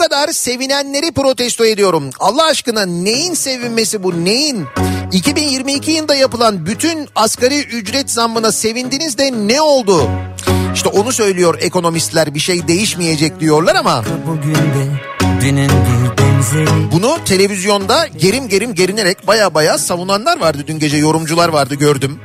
[0.00, 2.10] kadar sevinenleri protesto ediyorum.
[2.18, 4.66] Allah aşkına neyin sevinmesi bu neyin?
[5.12, 10.10] 2022 yılında yapılan bütün asgari ücret zammına sevindiniz de ne oldu?
[10.74, 15.00] İşte onu söylüyor ekonomistler bir şey değişmeyecek diyorlar ama Bugün de
[15.40, 20.64] dünün bir bunu televizyonda gerim gerim gerinerek baya baya savunanlar vardı.
[20.66, 22.20] Dün gece yorumcular vardı gördüm.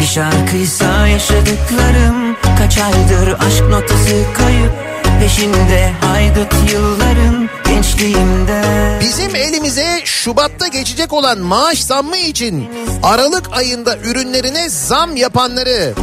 [0.00, 5.92] Bir şarkıysa yaşadıklarım Kaç aydır aşk notası kayıp Peşinde.
[6.00, 8.62] Haydut yılların gençliğimde.
[9.00, 12.68] Bizim elimize Şubat'ta geçecek olan maaş zammı için
[13.02, 15.94] Aralık ayında ürünlerine zam yapanları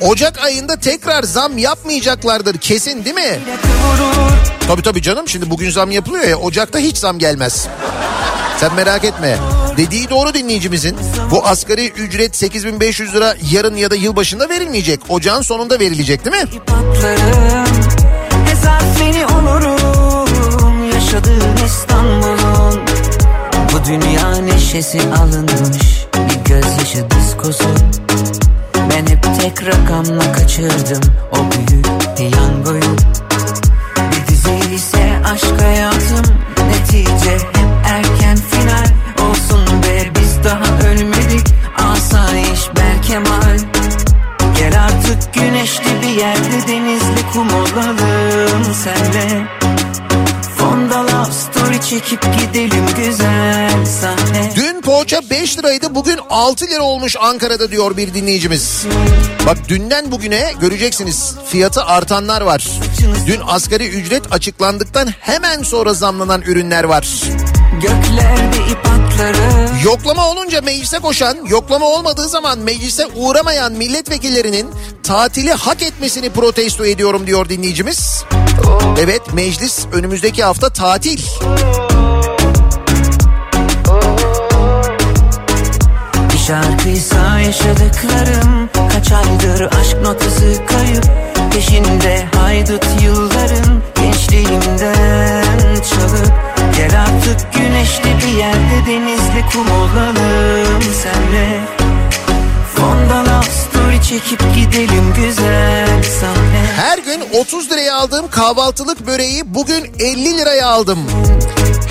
[0.00, 3.38] Ocak ayında tekrar zam yapmayacaklardır kesin değil mi?
[4.68, 7.68] Tabii tabii canım şimdi bugün zam yapılıyor ya Ocak'ta hiç zam gelmez.
[8.60, 9.38] Sen merak etme.
[9.76, 10.96] Dediği doğru dinleyicimizin.
[11.30, 15.00] Bu asgari ücret 8500 lira yarın ya da yılbaşında verilmeyecek.
[15.08, 16.48] Ocağın sonunda verilecek değil mi?
[16.66, 17.66] patlarım
[20.94, 22.80] Yaşadığım İstanbul'un
[23.72, 27.68] Bu dünya neşesi alınmış Bir gözyaşı diskosu.
[28.74, 31.00] Ben hep tek rakamla kaçırdım
[31.32, 31.86] O büyük
[32.16, 32.96] piyangoyu.
[33.96, 36.36] Bir dizi ise aşk hayatım
[56.46, 58.86] 6 lira olmuş Ankara'da diyor bir dinleyicimiz.
[59.46, 62.66] Bak dünden bugüne göreceksiniz fiyatı artanlar var.
[63.26, 67.22] Dün asgari ücret açıklandıktan hemen sonra zamlanan ürünler var.
[67.72, 74.66] Göklerde ip atları Yoklama olunca meclise koşan, yoklama olmadığı zaman meclise uğramayan milletvekillerinin
[75.02, 78.24] tatili hak etmesini protesto ediyorum diyor dinleyicimiz.
[79.00, 81.18] Evet meclis önümüzdeki hafta tatil.
[86.46, 91.04] Şarkıysa yaşadıklarım Kaç aydır aşk notası kayıp.
[91.52, 96.32] Peşinde haydut yılların Gençliğimden çalıp.
[96.76, 101.60] Gel artık güneşli bir yerde Denizli kum olalım senle.
[102.76, 110.38] Fonda story çekip gidelim güzel sahne Her gün 30 liraya aldığım kahvaltılık böreği bugün 50
[110.38, 110.98] liraya aldım.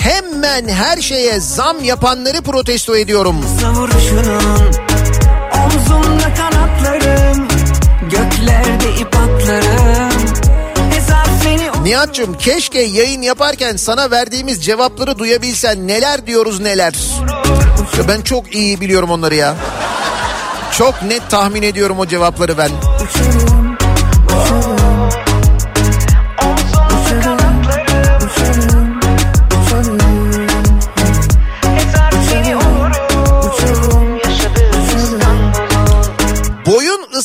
[0.06, 3.36] Hemen her şeye zam yapanları protesto ediyorum.
[3.60, 4.72] Savuruşunun
[5.64, 7.48] Omzumda kanatlarım
[8.02, 10.12] Göklerde ip atlarım
[11.82, 16.94] Nihat'cığım keşke yayın yaparken sana verdiğimiz cevapları duyabilsen neler diyoruz neler.
[17.98, 19.54] Ya ben çok iyi biliyorum onları ya.
[20.72, 22.70] Çok net tahmin ediyorum o cevapları ben.
[23.04, 23.76] Uçurum
[24.26, 24.75] Uçurum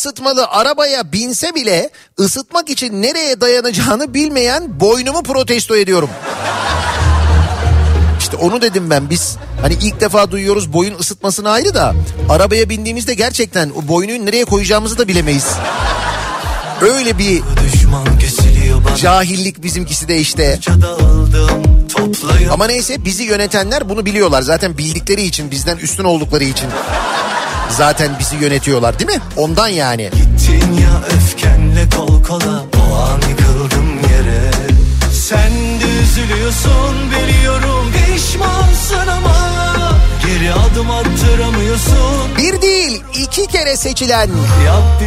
[0.01, 1.89] ısıtmalı arabaya binse bile
[2.19, 6.09] ısıtmak için nereye dayanacağını bilmeyen boynumu protesto ediyorum.
[8.19, 11.93] İşte onu dedim ben biz hani ilk defa duyuyoruz boyun ısıtmasını ayrı da
[12.29, 15.47] arabaya bindiğimizde gerçekten o boynuyu nereye koyacağımızı da bilemeyiz.
[16.81, 17.41] Öyle bir
[18.97, 20.59] Cahillik bizimkisi de işte.
[22.51, 24.41] Ama neyse bizi yönetenler bunu biliyorlar.
[24.41, 26.69] Zaten bildikleri için bizden üstün oldukları için.
[27.77, 29.21] Zaten bizi yönetiyorlar değil mi?
[29.37, 30.09] Ondan yani.
[30.13, 34.51] Gittin ya öfkenle kol kola O an yıkıldım yere
[35.13, 39.35] Sen de üzülüyorsun biliyorum Pişmansın ama
[40.25, 44.29] Geri adım attıramıyorsun Bir değil iki kere seçilen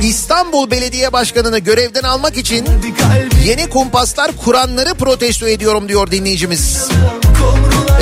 [0.03, 2.67] İstanbul Belediye Başkanı'nı görevden almak için
[3.45, 6.89] yeni kumpaslar kuranları protesto ediyorum diyor dinleyicimiz.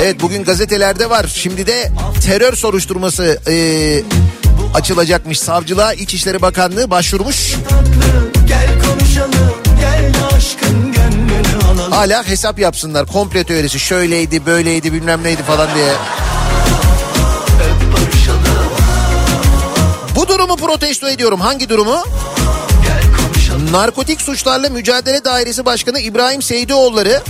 [0.01, 1.25] Evet bugün gazetelerde var.
[1.35, 1.91] Şimdi de
[2.25, 3.53] terör soruşturması e,
[4.73, 5.39] açılacakmış.
[5.39, 7.55] Savcılığa İçişleri Bakanlığı başvurmuş.
[11.89, 13.05] Hala hesap yapsınlar.
[13.05, 15.93] Komple teorisi şöyleydi böyleydi bilmem neydi falan diye.
[20.15, 21.39] Bu durumu protesto ediyorum.
[21.41, 22.03] Hangi durumu?
[23.71, 27.21] Narkotik Suçlarla Mücadele Dairesi Başkanı İbrahim Seydioğulları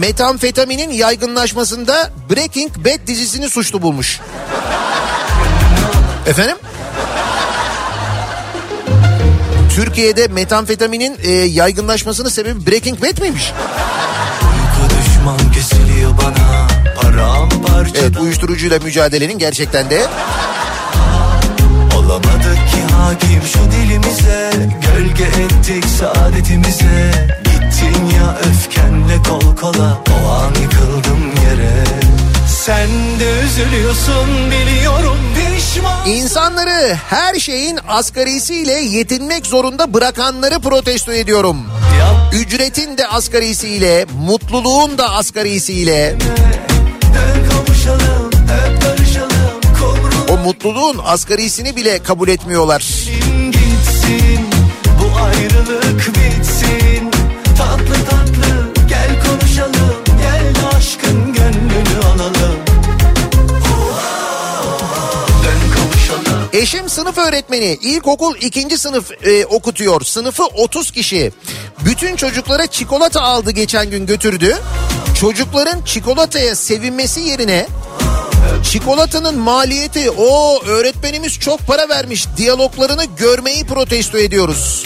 [0.00, 4.20] metamfetaminin yaygınlaşmasında Breaking Bad dizisini suçlu bulmuş.
[6.28, 6.56] Efendim?
[9.74, 13.52] Türkiye'de metamfetaminin e, yaygınlaşmasının sebebi Breaking Bad miymiş?
[16.18, 16.68] Bana
[18.00, 20.06] Evet uyuşturucuyla mücadelenin gerçekten de
[21.96, 24.50] Olamadık ki hakim şu dilimize
[24.86, 27.12] Gölge ettik saadetimize
[27.44, 32.07] Gittin ya öfkenle kol kola O an yıkıldım yere
[32.68, 32.88] Sen
[33.20, 41.56] de üzülüyorsun biliyorum pişman İnsanları her şeyin asgarisiyle yetinmek zorunda bırakanları protesto ediyorum.
[41.98, 46.16] Yap Ücretin de asgarisiyle, mutluluğun da asgarisiyle,
[47.14, 49.60] dön kavuşalım Öp barışalım
[50.28, 52.80] o mutluluğun asgarisini bile kabul etmiyorlar.
[53.52, 54.46] gitsin
[55.00, 56.37] Bu ayrılık bitsin
[66.58, 70.00] Eşim sınıf öğretmeni, ilkokul ikinci sınıf e, okutuyor.
[70.00, 71.32] Sınıfı 30 kişi.
[71.84, 74.56] Bütün çocuklara çikolata aldı geçen gün götürdü.
[75.20, 77.66] Çocukların çikolataya sevinmesi yerine
[78.62, 84.84] çikolatanın maliyeti o öğretmenimiz çok para vermiş diyaloglarını görmeyi protesto ediyoruz.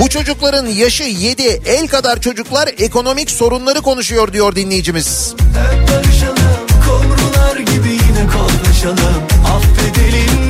[0.00, 5.34] Bu çocukların yaşı 7 el kadar çocuklar ekonomik sorunları konuşuyor diyor dinleyicimiz.
[5.38, 6.60] Hep barışalım
[7.64, 10.49] gibi yine konuşalım Affedelim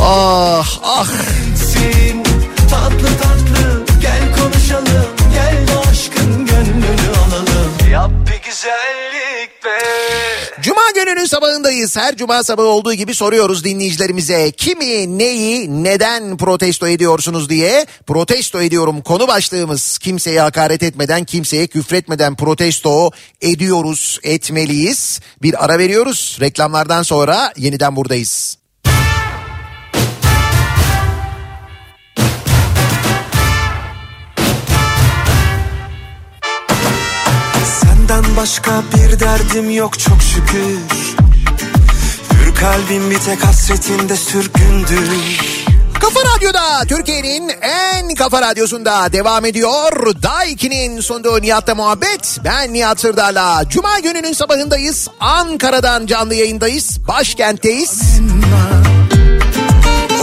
[0.00, 1.08] Ah ah
[2.70, 9.78] Tatlı tatlı gel konuşalım Gel aşkın gönlünü alalım Yap bir güzellik be
[10.62, 11.96] Cuma gününün sabahındayız.
[11.96, 14.52] Her cuma sabahı olduğu gibi soruyoruz dinleyicilerimize.
[14.52, 17.86] Kimi, neyi, neden protesto ediyorsunuz diye.
[18.06, 19.98] Protesto ediyorum konu başlığımız.
[19.98, 25.20] Kimseye hakaret etmeden, kimseye küfretmeden protesto ediyoruz, etmeliyiz.
[25.42, 26.38] Bir ara veriyoruz.
[26.40, 28.55] Reklamlardan sonra yeniden buradayız.
[38.36, 40.78] Başka bir derdim yok çok şükür
[42.32, 45.10] Hür kalbim bir tek hasretinde sürgündür
[46.00, 50.14] Kafa Radyo'da Türkiye'nin en kafa radyosunda devam ediyor.
[50.22, 52.38] Daiki'nin sunduğu Nihat'la muhabbet.
[52.44, 53.62] Ben Nihat Sırdar'la.
[53.68, 55.08] Cuma gününün sabahındayız.
[55.20, 56.98] Ankara'dan canlı yayındayız.
[57.08, 58.02] Başkentteyiz.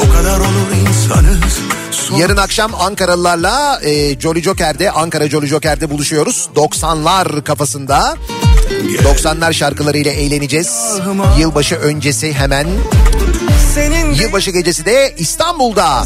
[0.03, 0.62] O kadar olur
[2.19, 6.49] Yarın akşam Ankaralılarla e, Jolly Joker'de, Ankara Jolly Joker'de buluşuyoruz.
[6.55, 8.15] 90'lar kafasında.
[9.03, 10.97] 90'lar şarkılarıyla eğleneceğiz.
[11.39, 12.67] Yılbaşı öncesi hemen.
[14.19, 16.03] Yılbaşı gecesi de İstanbul'da.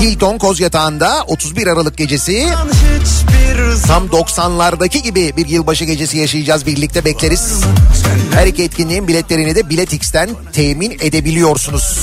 [0.00, 2.46] Hilton Kozyatağı'nda 31 Aralık gecesi.
[3.86, 7.60] Tam 90'lardaki gibi bir yılbaşı gecesi yaşayacağız birlikte bekleriz.
[8.34, 11.98] Her iki etkinliğin biletlerini de Biletix'ten temin edebiliyorsunuz.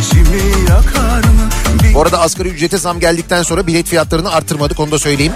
[0.00, 1.43] içimi yakar mı
[1.94, 5.32] Bu arada asgari ücrete zam geldikten sonra bilet fiyatlarını artırmadık onu da söyleyeyim.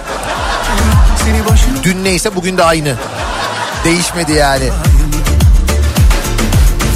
[1.82, 2.94] Dün neyse bugün de aynı.
[3.84, 4.70] Değişmedi yani.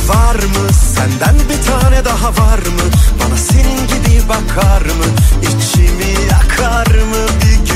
[0.09, 2.83] var mı Senden bir tane daha var mı
[3.21, 5.05] Bana senin gibi bakar mı
[5.43, 7.67] İçimi yakar mı Bir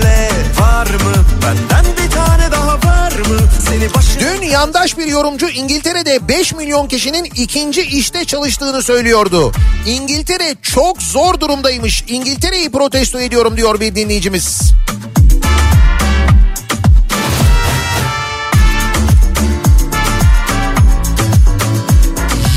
[0.00, 0.28] gülüşle
[0.60, 3.38] Var mı Benden bir tane daha var mı
[3.68, 9.52] Seni başına Dün yandaş bir yorumcu İngiltere'de 5 milyon kişinin ikinci işte çalıştığını söylüyordu.
[9.86, 12.04] İngiltere çok zor durumdaymış.
[12.08, 14.60] İngiltere'yi protesto ediyorum diyor bir dinleyicimiz.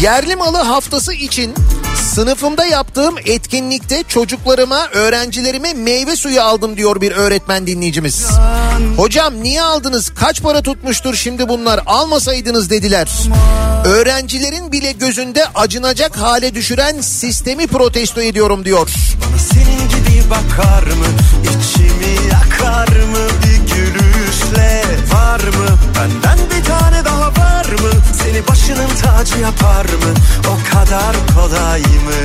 [0.01, 1.53] Yerli malı haftası için
[2.15, 8.27] Sınıfımda yaptığım etkinlikte çocuklarıma, öğrencilerime meyve suyu aldım diyor bir öğretmen dinleyicimiz.
[8.97, 10.13] Hocam niye aldınız?
[10.15, 11.79] Kaç para tutmuştur şimdi bunlar?
[11.85, 13.09] Almasaydınız dediler.
[13.85, 18.89] Öğrencilerin bile gözünde acınacak hale düşüren sistemi protesto ediyorum diyor.
[19.21, 21.05] Bana senin gibi bakar mı?
[21.43, 23.27] İçimi yakar mı?
[23.43, 24.83] Bir gülüşle
[25.13, 25.77] var mı?
[25.95, 27.32] Benden bir tane daha
[27.63, 27.89] var mı?
[28.23, 30.13] Seni başının tacı yapar mı?
[30.47, 32.19] O kadar kolay mı?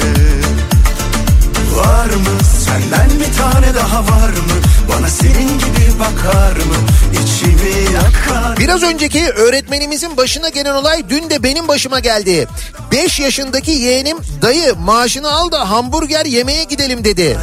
[1.76, 2.38] Var mı?
[2.64, 4.54] Senden bir tane daha var mı?
[4.88, 6.74] Bana senin gibi bakar mı?
[7.12, 12.48] İçimi yakar Biraz önceki öğretmenimizin başına gelen olay dün de benim başıma geldi.
[12.92, 17.36] 5 yaşındaki yeğenim dayı maaşını al da hamburger yemeye gidelim dedi.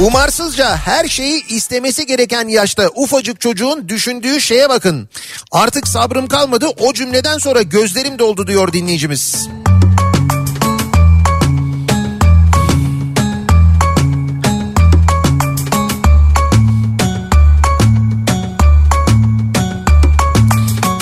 [0.00, 5.08] Umarsızca her şeyi istemesi gereken yaşta ufacık çocuğun düşündüğü şeye bakın.
[5.52, 9.48] Artık sabrım kalmadı o cümleden sonra gözlerim doldu diyor dinleyicimiz.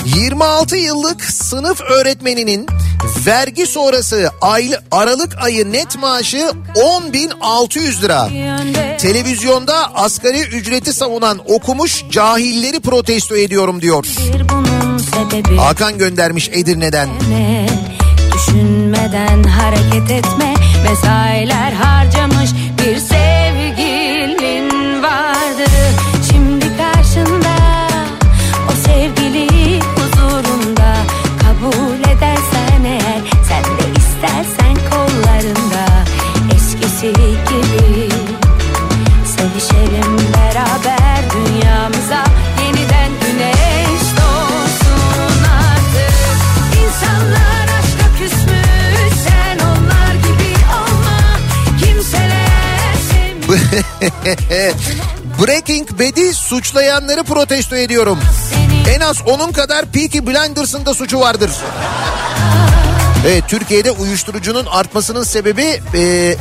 [0.05, 2.67] ...26 yıllık sınıf öğretmeninin
[3.27, 8.29] vergi sonrası aylı, Aralık ayı net maaşı 10.600 lira.
[8.99, 14.07] Televizyonda asgari ücreti savunan okumuş cahilleri protesto ediyorum diyor.
[15.59, 17.09] Hakan göndermiş Edirne'den.
[17.31, 17.69] ne?
[18.35, 20.55] Düşünmeden hareket etme
[20.91, 22.97] Mesailer harcamış bir
[55.43, 58.19] Breaking Bad'i suçlayanları protesto ediyorum.
[58.95, 61.51] En az onun kadar Peaky Blinders'ın da suçu vardır.
[63.27, 66.37] Evet Türkiye'de uyuşturucunun artmasının sebebi e,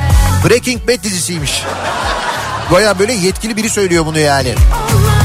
[0.49, 1.63] Breaking Bad dizisiymiş.
[2.71, 4.49] Baya böyle yetkili biri söylüyor bunu yani.
[4.49, 5.20] olma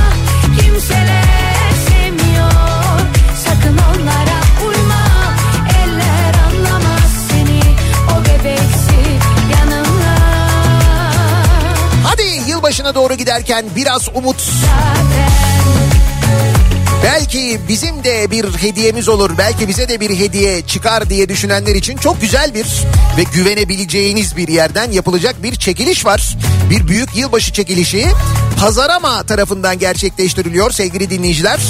[12.87, 14.51] yılbaşına doğru giderken biraz umut.
[17.03, 19.31] Belki bizim de bir hediyemiz olur.
[19.39, 22.67] Belki bize de bir hediye çıkar diye düşünenler için çok güzel bir
[23.17, 26.37] ve güvenebileceğiniz bir yerden yapılacak bir çekiliş var.
[26.71, 28.07] Bir büyük yılbaşı çekilişi
[28.61, 31.61] Pazarama tarafından gerçekleştiriliyor sevgili dinleyiciler.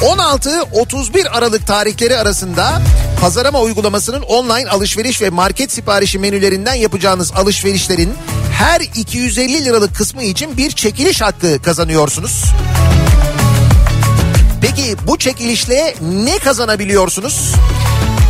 [0.00, 2.82] 16-31 Aralık tarihleri arasında
[3.20, 8.14] Pazarama uygulamasının online alışveriş ve market siparişi menülerinden yapacağınız alışverişlerin
[8.58, 12.44] her 250 liralık kısmı için bir çekiliş hakkı kazanıyorsunuz.
[14.60, 17.52] Peki bu çekilişle ne kazanabiliyorsunuz?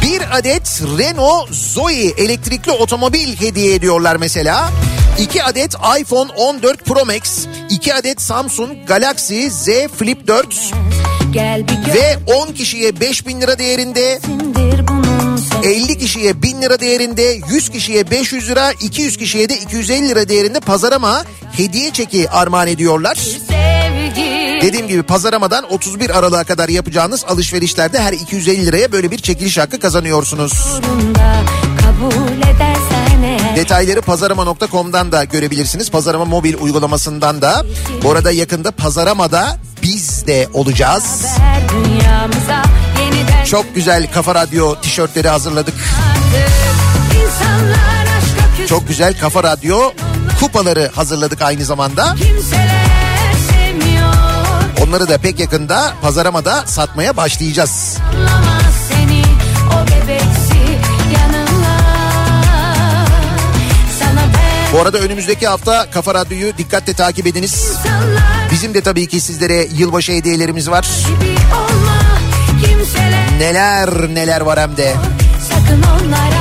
[0.02, 4.70] Bir adet Renault Zoe elektrikli otomobil hediye ediyorlar mesela.
[5.18, 9.68] 2 adet iPhone 14 Pro Max, 2 adet Samsung Galaxy Z
[9.98, 11.15] Flip 4 Gel bir
[11.94, 17.68] ve 10 kişiye 5000 lira değerinde, görsündir bunun sebebi 50 kişiye 1000 lira değerinde, 100
[17.68, 23.18] kişiye 500 lira, 200 kişiye de 250 lira değerinde pazarama hediye çeki armağan ediyorlar.
[24.62, 29.80] Dediğim gibi pazaramadan 31 Aralık'a kadar yapacağınız alışverişlerde her 250 liraya böyle bir çekiliş hakkı
[29.80, 30.52] kazanıyorsunuz.
[33.56, 35.90] Detayları pazarama.com'dan da görebilirsiniz.
[35.90, 37.64] Pazarama mobil uygulamasından da.
[38.02, 41.26] Bu arada yakında Pazarama'da biz de olacağız.
[43.46, 45.74] Çok güzel Kafa Radyo tişörtleri hazırladık.
[48.68, 49.92] Çok güzel Kafa Radyo
[50.40, 52.16] kupaları hazırladık aynı zamanda.
[54.82, 57.96] Onları da pek yakında Pazarama'da satmaya başlayacağız.
[58.88, 59.22] Seni
[59.86, 60.56] bebeksi
[64.72, 67.72] Bu arada önümüzdeki hafta Kafa Radyo'yu dikkatle takip ediniz.
[67.84, 70.88] insanlar Bizim de tabii ki sizlere yılbaşı hediyelerimiz var.
[71.52, 71.96] olma
[73.38, 74.94] Neler neler var hem de.
[75.48, 76.35] sakın onlara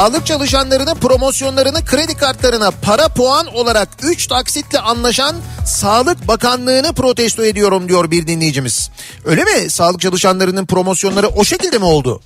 [0.00, 5.36] Sağlık çalışanlarının promosyonlarını kredi kartlarına para puan olarak 3 taksitle anlaşan
[5.66, 8.90] Sağlık Bakanlığı'nı protesto ediyorum diyor bir dinleyicimiz.
[9.24, 9.70] Öyle mi?
[9.70, 12.20] Sağlık çalışanlarının promosyonları o şekilde mi oldu?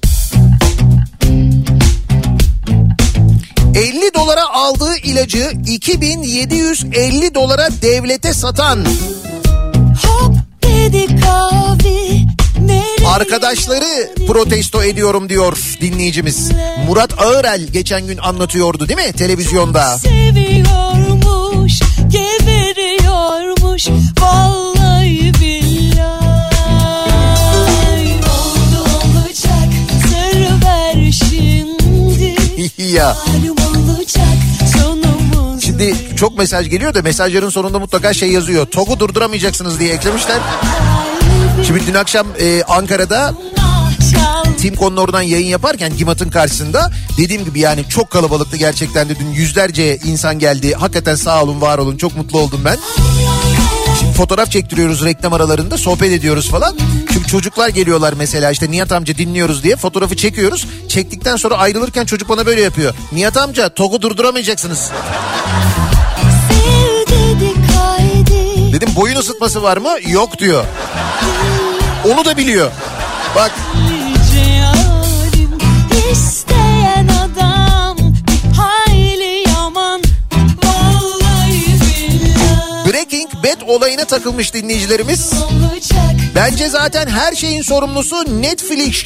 [3.75, 8.85] 50 dolara aldığı ilacı 2750 dolara devlete satan
[10.03, 12.24] Hop dedik abi nereye
[13.07, 16.51] arkadaşları protesto ediyorum diyor dinleyicimiz.
[16.87, 19.99] Murat Ağırel geçen gün anlatıyordu değil mi televizyonda?
[19.99, 21.79] Seviyormuş,
[22.09, 23.89] geberiyormuş
[24.21, 26.15] Vallahi billahi
[28.15, 29.71] Oldu olacak,
[30.03, 33.17] sır ver şimdi ya.
[33.27, 33.57] Malum
[33.91, 34.39] olacak,
[34.77, 38.67] sonumuz Şimdi çok mesaj geliyor da mesajların sonunda mutlaka şey yazıyor.
[38.67, 40.39] TOG'u durduramayacaksınız diye eklemişler.
[41.67, 43.35] Şimdi dün akşam e, Ankara'da
[44.59, 49.99] Timkon'un oradan yayın yaparken Gimat'ın karşısında dediğim gibi yani çok kalabalıktı gerçekten de dün yüzlerce
[50.05, 50.75] insan geldi.
[50.75, 52.79] Hakikaten sağ olun var olun çok mutlu oldum ben.
[54.01, 56.77] Şimdi fotoğraf çektiriyoruz reklam aralarında sohbet ediyoruz falan.
[57.13, 60.67] Şimdi çocuklar geliyorlar mesela işte Nihat amca dinliyoruz diye fotoğrafı çekiyoruz.
[60.89, 62.95] Çektikten sonra ayrılırken çocuk bana böyle yapıyor.
[63.13, 64.91] Nihat amca TOG'u durduramayacaksınız.
[68.73, 69.91] Dedim boyun ısıtması var mı?
[70.09, 70.65] Yok diyor.
[72.05, 72.71] Onu da biliyor.
[73.37, 73.53] Bak
[82.93, 85.33] Breaking Bad olayına takılmış dinleyicilerimiz.
[86.35, 89.05] Bence zaten her şeyin sorumlusu Netflix.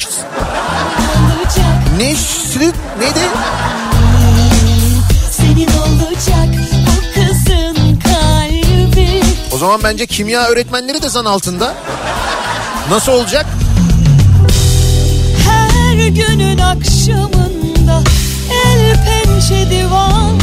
[1.97, 3.19] Netflix neydi?
[5.31, 9.21] Senin olacak bu kızın kalbi
[9.51, 11.75] O zaman bence kimya öğretmenleri de zan altında.
[12.89, 13.45] Nasıl olacak?
[15.49, 18.03] Her günün akşamında
[18.65, 20.39] el pençe divan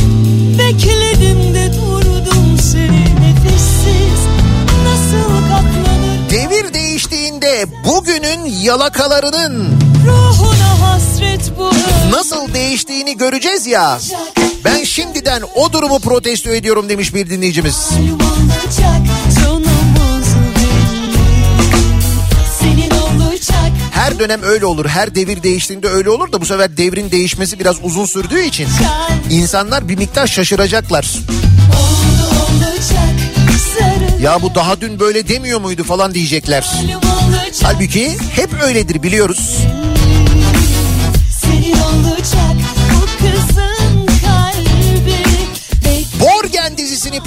[0.58, 4.20] Bekledim de durdum seni nefessiz
[4.84, 11.70] Nasıl katlanır Devir değiştiğinde bugünün yalakalarının ruhuna hasret bu
[12.10, 13.98] nasıl değiştiğini göreceğiz ya.
[14.64, 17.88] Ben şimdiden o durumu protesto ediyorum demiş bir dinleyicimiz.
[17.92, 19.00] Malum olacak
[23.96, 24.86] Her dönem öyle olur.
[24.86, 28.68] Her devir değiştiğinde öyle olur da bu sefer devrin değişmesi biraz uzun sürdüğü için
[29.30, 31.06] insanlar bir miktar şaşıracaklar.
[34.22, 36.70] Ya bu daha dün böyle demiyor muydu falan diyecekler.
[37.62, 39.58] Halbuki hep öyledir biliyoruz.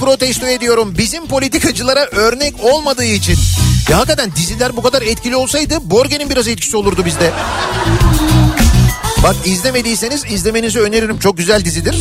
[0.00, 0.94] Protesto ediyorum.
[0.98, 3.36] Bizim politikacılara örnek olmadığı için.
[3.90, 7.32] Ya hakikaten diziler bu kadar etkili olsaydı Borgen'in biraz etkisi olurdu bizde.
[9.22, 11.18] Bak izlemediyseniz izlemenizi öneririm.
[11.18, 11.96] Çok güzel dizidir.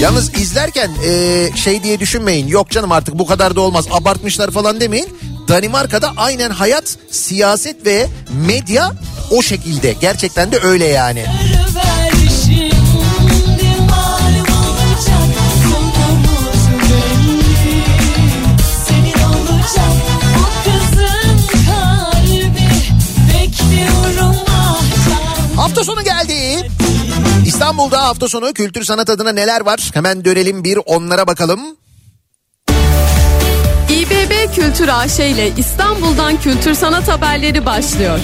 [0.00, 2.46] Yalnız izlerken e, şey diye düşünmeyin.
[2.48, 3.84] Yok canım artık bu kadar da olmaz.
[3.90, 5.08] Abartmışlar falan demeyin.
[5.48, 8.06] Danimarka'da aynen hayat, siyaset ve
[8.46, 8.92] medya
[9.30, 9.92] o şekilde.
[10.00, 11.24] Gerçekten de öyle yani.
[27.56, 29.90] İstanbul'da hafta sonu kültür sanat adına neler var?
[29.94, 31.60] Hemen dönelim bir onlara bakalım.
[33.90, 38.18] İBB Kültür AŞ ile İstanbul'dan kültür sanat haberleri başlıyor.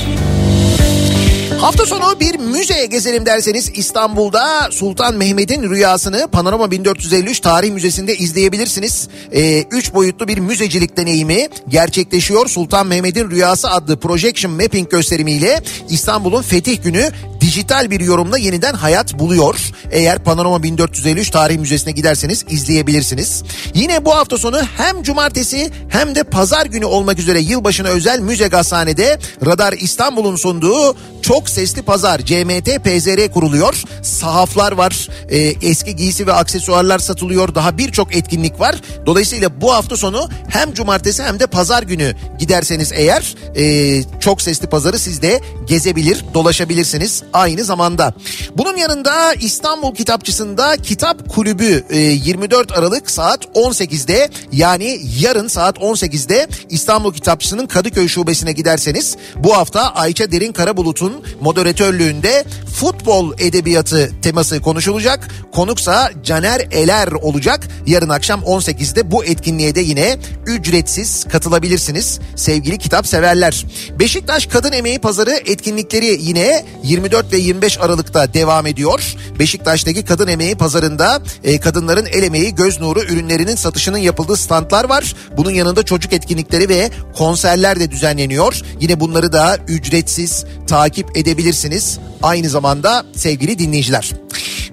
[1.60, 9.08] Hafta sonu bir müzeye gezelim derseniz İstanbul'da Sultan Mehmet'in rüyasını Panorama 1453 Tarih Müzesi'nde izleyebilirsiniz.
[9.32, 12.48] Ee, üç boyutlu bir müzecilik deneyimi gerçekleşiyor.
[12.48, 17.10] Sultan Mehmet'in Rüyası adlı projection mapping gösterimiyle İstanbul'un Fetih Günü
[17.42, 19.60] dijital bir yorumla yeniden hayat buluyor.
[19.90, 23.42] Eğer Panorama 1453 Tarih Müzesi'ne giderseniz izleyebilirsiniz.
[23.74, 28.48] Yine bu hafta sonu hem cumartesi hem de pazar günü olmak üzere yılbaşına özel müze
[28.48, 33.82] gazhanede Radar İstanbul'un sunduğu çok sesli pazar CMT PZR kuruluyor.
[34.02, 37.54] Sahaflar var, e, eski giysi ve aksesuarlar satılıyor.
[37.54, 38.76] Daha birçok etkinlik var.
[39.06, 44.66] Dolayısıyla bu hafta sonu hem cumartesi hem de pazar günü giderseniz eğer e, çok sesli
[44.66, 48.14] pazarı siz de gezebilir, dolaşabilirsiniz aynı zamanda.
[48.56, 56.48] Bunun yanında İstanbul Kitapçısı'nda Kitap Kulübü e, 24 Aralık saat 18'de yani yarın saat 18'de
[56.70, 62.44] İstanbul Kitapçısı'nın Kadıköy Şubesi'ne giderseniz bu hafta Ayça Derin Karabulut'un moderatörlüğünde
[62.74, 65.28] futbol edebiyatı teması konuşulacak.
[65.52, 67.68] Konuksa Caner Eler olacak.
[67.86, 73.64] Yarın akşam 18'de bu etkinliğe de yine ücretsiz katılabilirsiniz sevgili kitap severler.
[73.98, 79.14] Beşiktaş Kadın Emeği Pazarı etkinlikleri yine 24 ve 25 Aralık'ta devam ediyor.
[79.38, 85.14] Beşiktaş'taki Kadın Emeği Pazarı'nda e, kadınların el emeği, göz nuru ürünlerinin satışının yapıldığı standlar var.
[85.36, 88.60] Bunun yanında çocuk etkinlikleri ve konserler de düzenleniyor.
[88.80, 91.98] Yine bunları da ücretsiz takip edebilirsiniz.
[92.22, 94.12] Aynı zamanda sevgili dinleyiciler.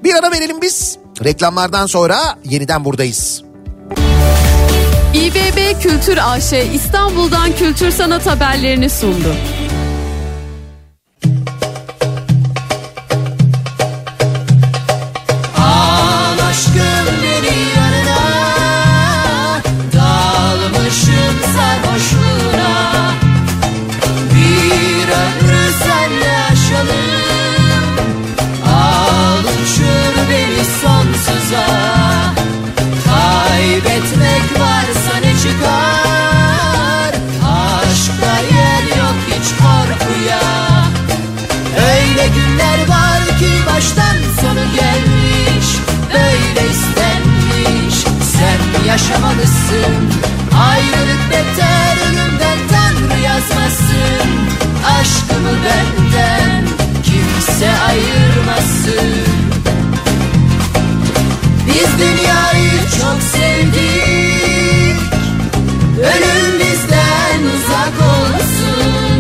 [0.04, 0.98] Bir ara verelim biz.
[1.24, 3.44] Reklamlardan sonra yeniden buradayız.
[5.14, 9.36] İBB Kültür AŞ İstanbul'dan kültür sanat haberlerini sundu.
[48.90, 49.94] Yaşamalısın.
[50.70, 54.30] Ayrılık beter ölümden Tanrı yazmasın.
[55.00, 56.68] Aşkımı benden
[57.04, 59.14] Kimse ayırmasın.
[61.68, 65.00] Biz dünyayı çok sevdik.
[66.00, 69.20] Ölüm bizden uzak olsun.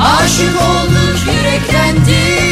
[0.00, 2.49] Aşık olduk yüreklendik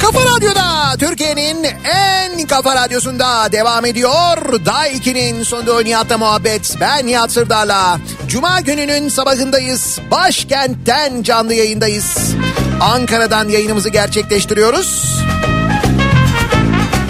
[0.00, 4.64] Kafa Radyo'da Türkiye'nin en kafa radyosunda devam ediyor.
[4.66, 6.76] Day 2'nin sonunda Nihat'la muhabbet.
[6.80, 7.98] Ben Nihat Sırdar'la.
[8.28, 9.98] Cuma gününün sabahındayız.
[10.10, 12.16] Başkent'ten canlı yayındayız.
[12.80, 15.18] Ankara'dan yayınımızı gerçekleştiriyoruz.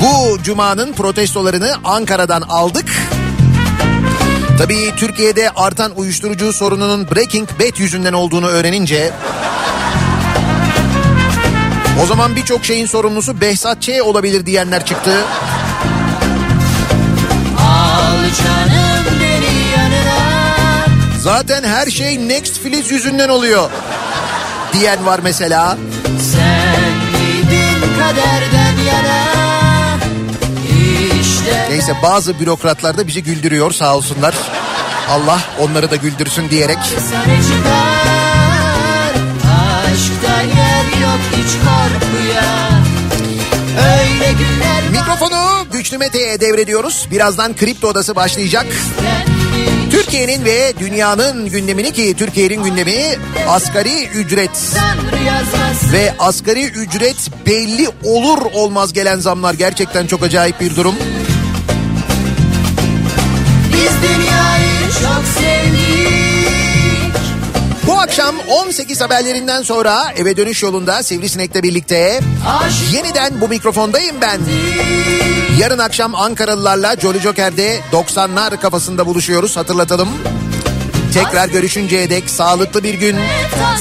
[0.00, 2.92] Bu cumanın protestolarını Ankara'dan aldık.
[4.58, 9.12] Tabii Türkiye'de artan uyuşturucu sorununun Breaking Bad yüzünden olduğunu öğrenince
[12.02, 13.90] o zaman birçok şeyin sorumlusu Behzat Ç.
[14.04, 15.12] olabilir diyenler çıktı.
[17.58, 20.86] Al canım beni yanına
[21.18, 23.70] Zaten her şey Next Filiz yüzünden oluyor.
[24.72, 25.78] Diyen var mesela.
[26.32, 29.24] Sen miydin kaderden yana
[31.20, 34.34] İşte Neyse bazı bürokratlar da bizi güldürüyor sağ olsunlar.
[35.10, 36.78] Allah onları da güldürsün diyerek.
[37.10, 38.03] sana
[41.44, 42.70] hiç korkuya
[43.78, 47.08] Öyle günler Mikrofonu Güçlü Mete'ye devrediyoruz.
[47.10, 48.66] Birazdan Kripto Odası başlayacak.
[49.90, 53.16] Türkiye'nin ve dünyanın gündemini ki Türkiye'nin gündemi
[53.48, 54.50] asgari ücret.
[55.92, 60.94] Ve asgari ücret belli olur olmaz gelen zamlar gerçekten çok acayip bir durum.
[63.72, 65.53] Biz dünyayı çok Bu
[68.04, 72.20] akşam 18 haberlerinden sonra eve dönüş yolunda Sivrisinek'le birlikte
[72.92, 74.40] yeniden bu mikrofondayım ben.
[75.58, 80.08] Yarın akşam Ankaralılarla Jolly Joker'de 90'lar kafasında buluşuyoruz hatırlatalım.
[81.14, 83.16] Tekrar görüşünceye dek sağlıklı bir gün,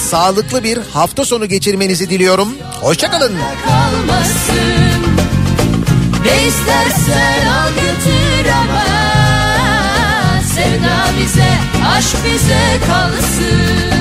[0.10, 2.50] sağlıklı bir hafta sonu geçirmenizi diliyorum.
[2.82, 3.34] Hoşçakalın.
[6.26, 8.84] Ne istersen al götür ama
[10.56, 11.50] Sevda bize,
[11.96, 13.93] aşk bize kalsın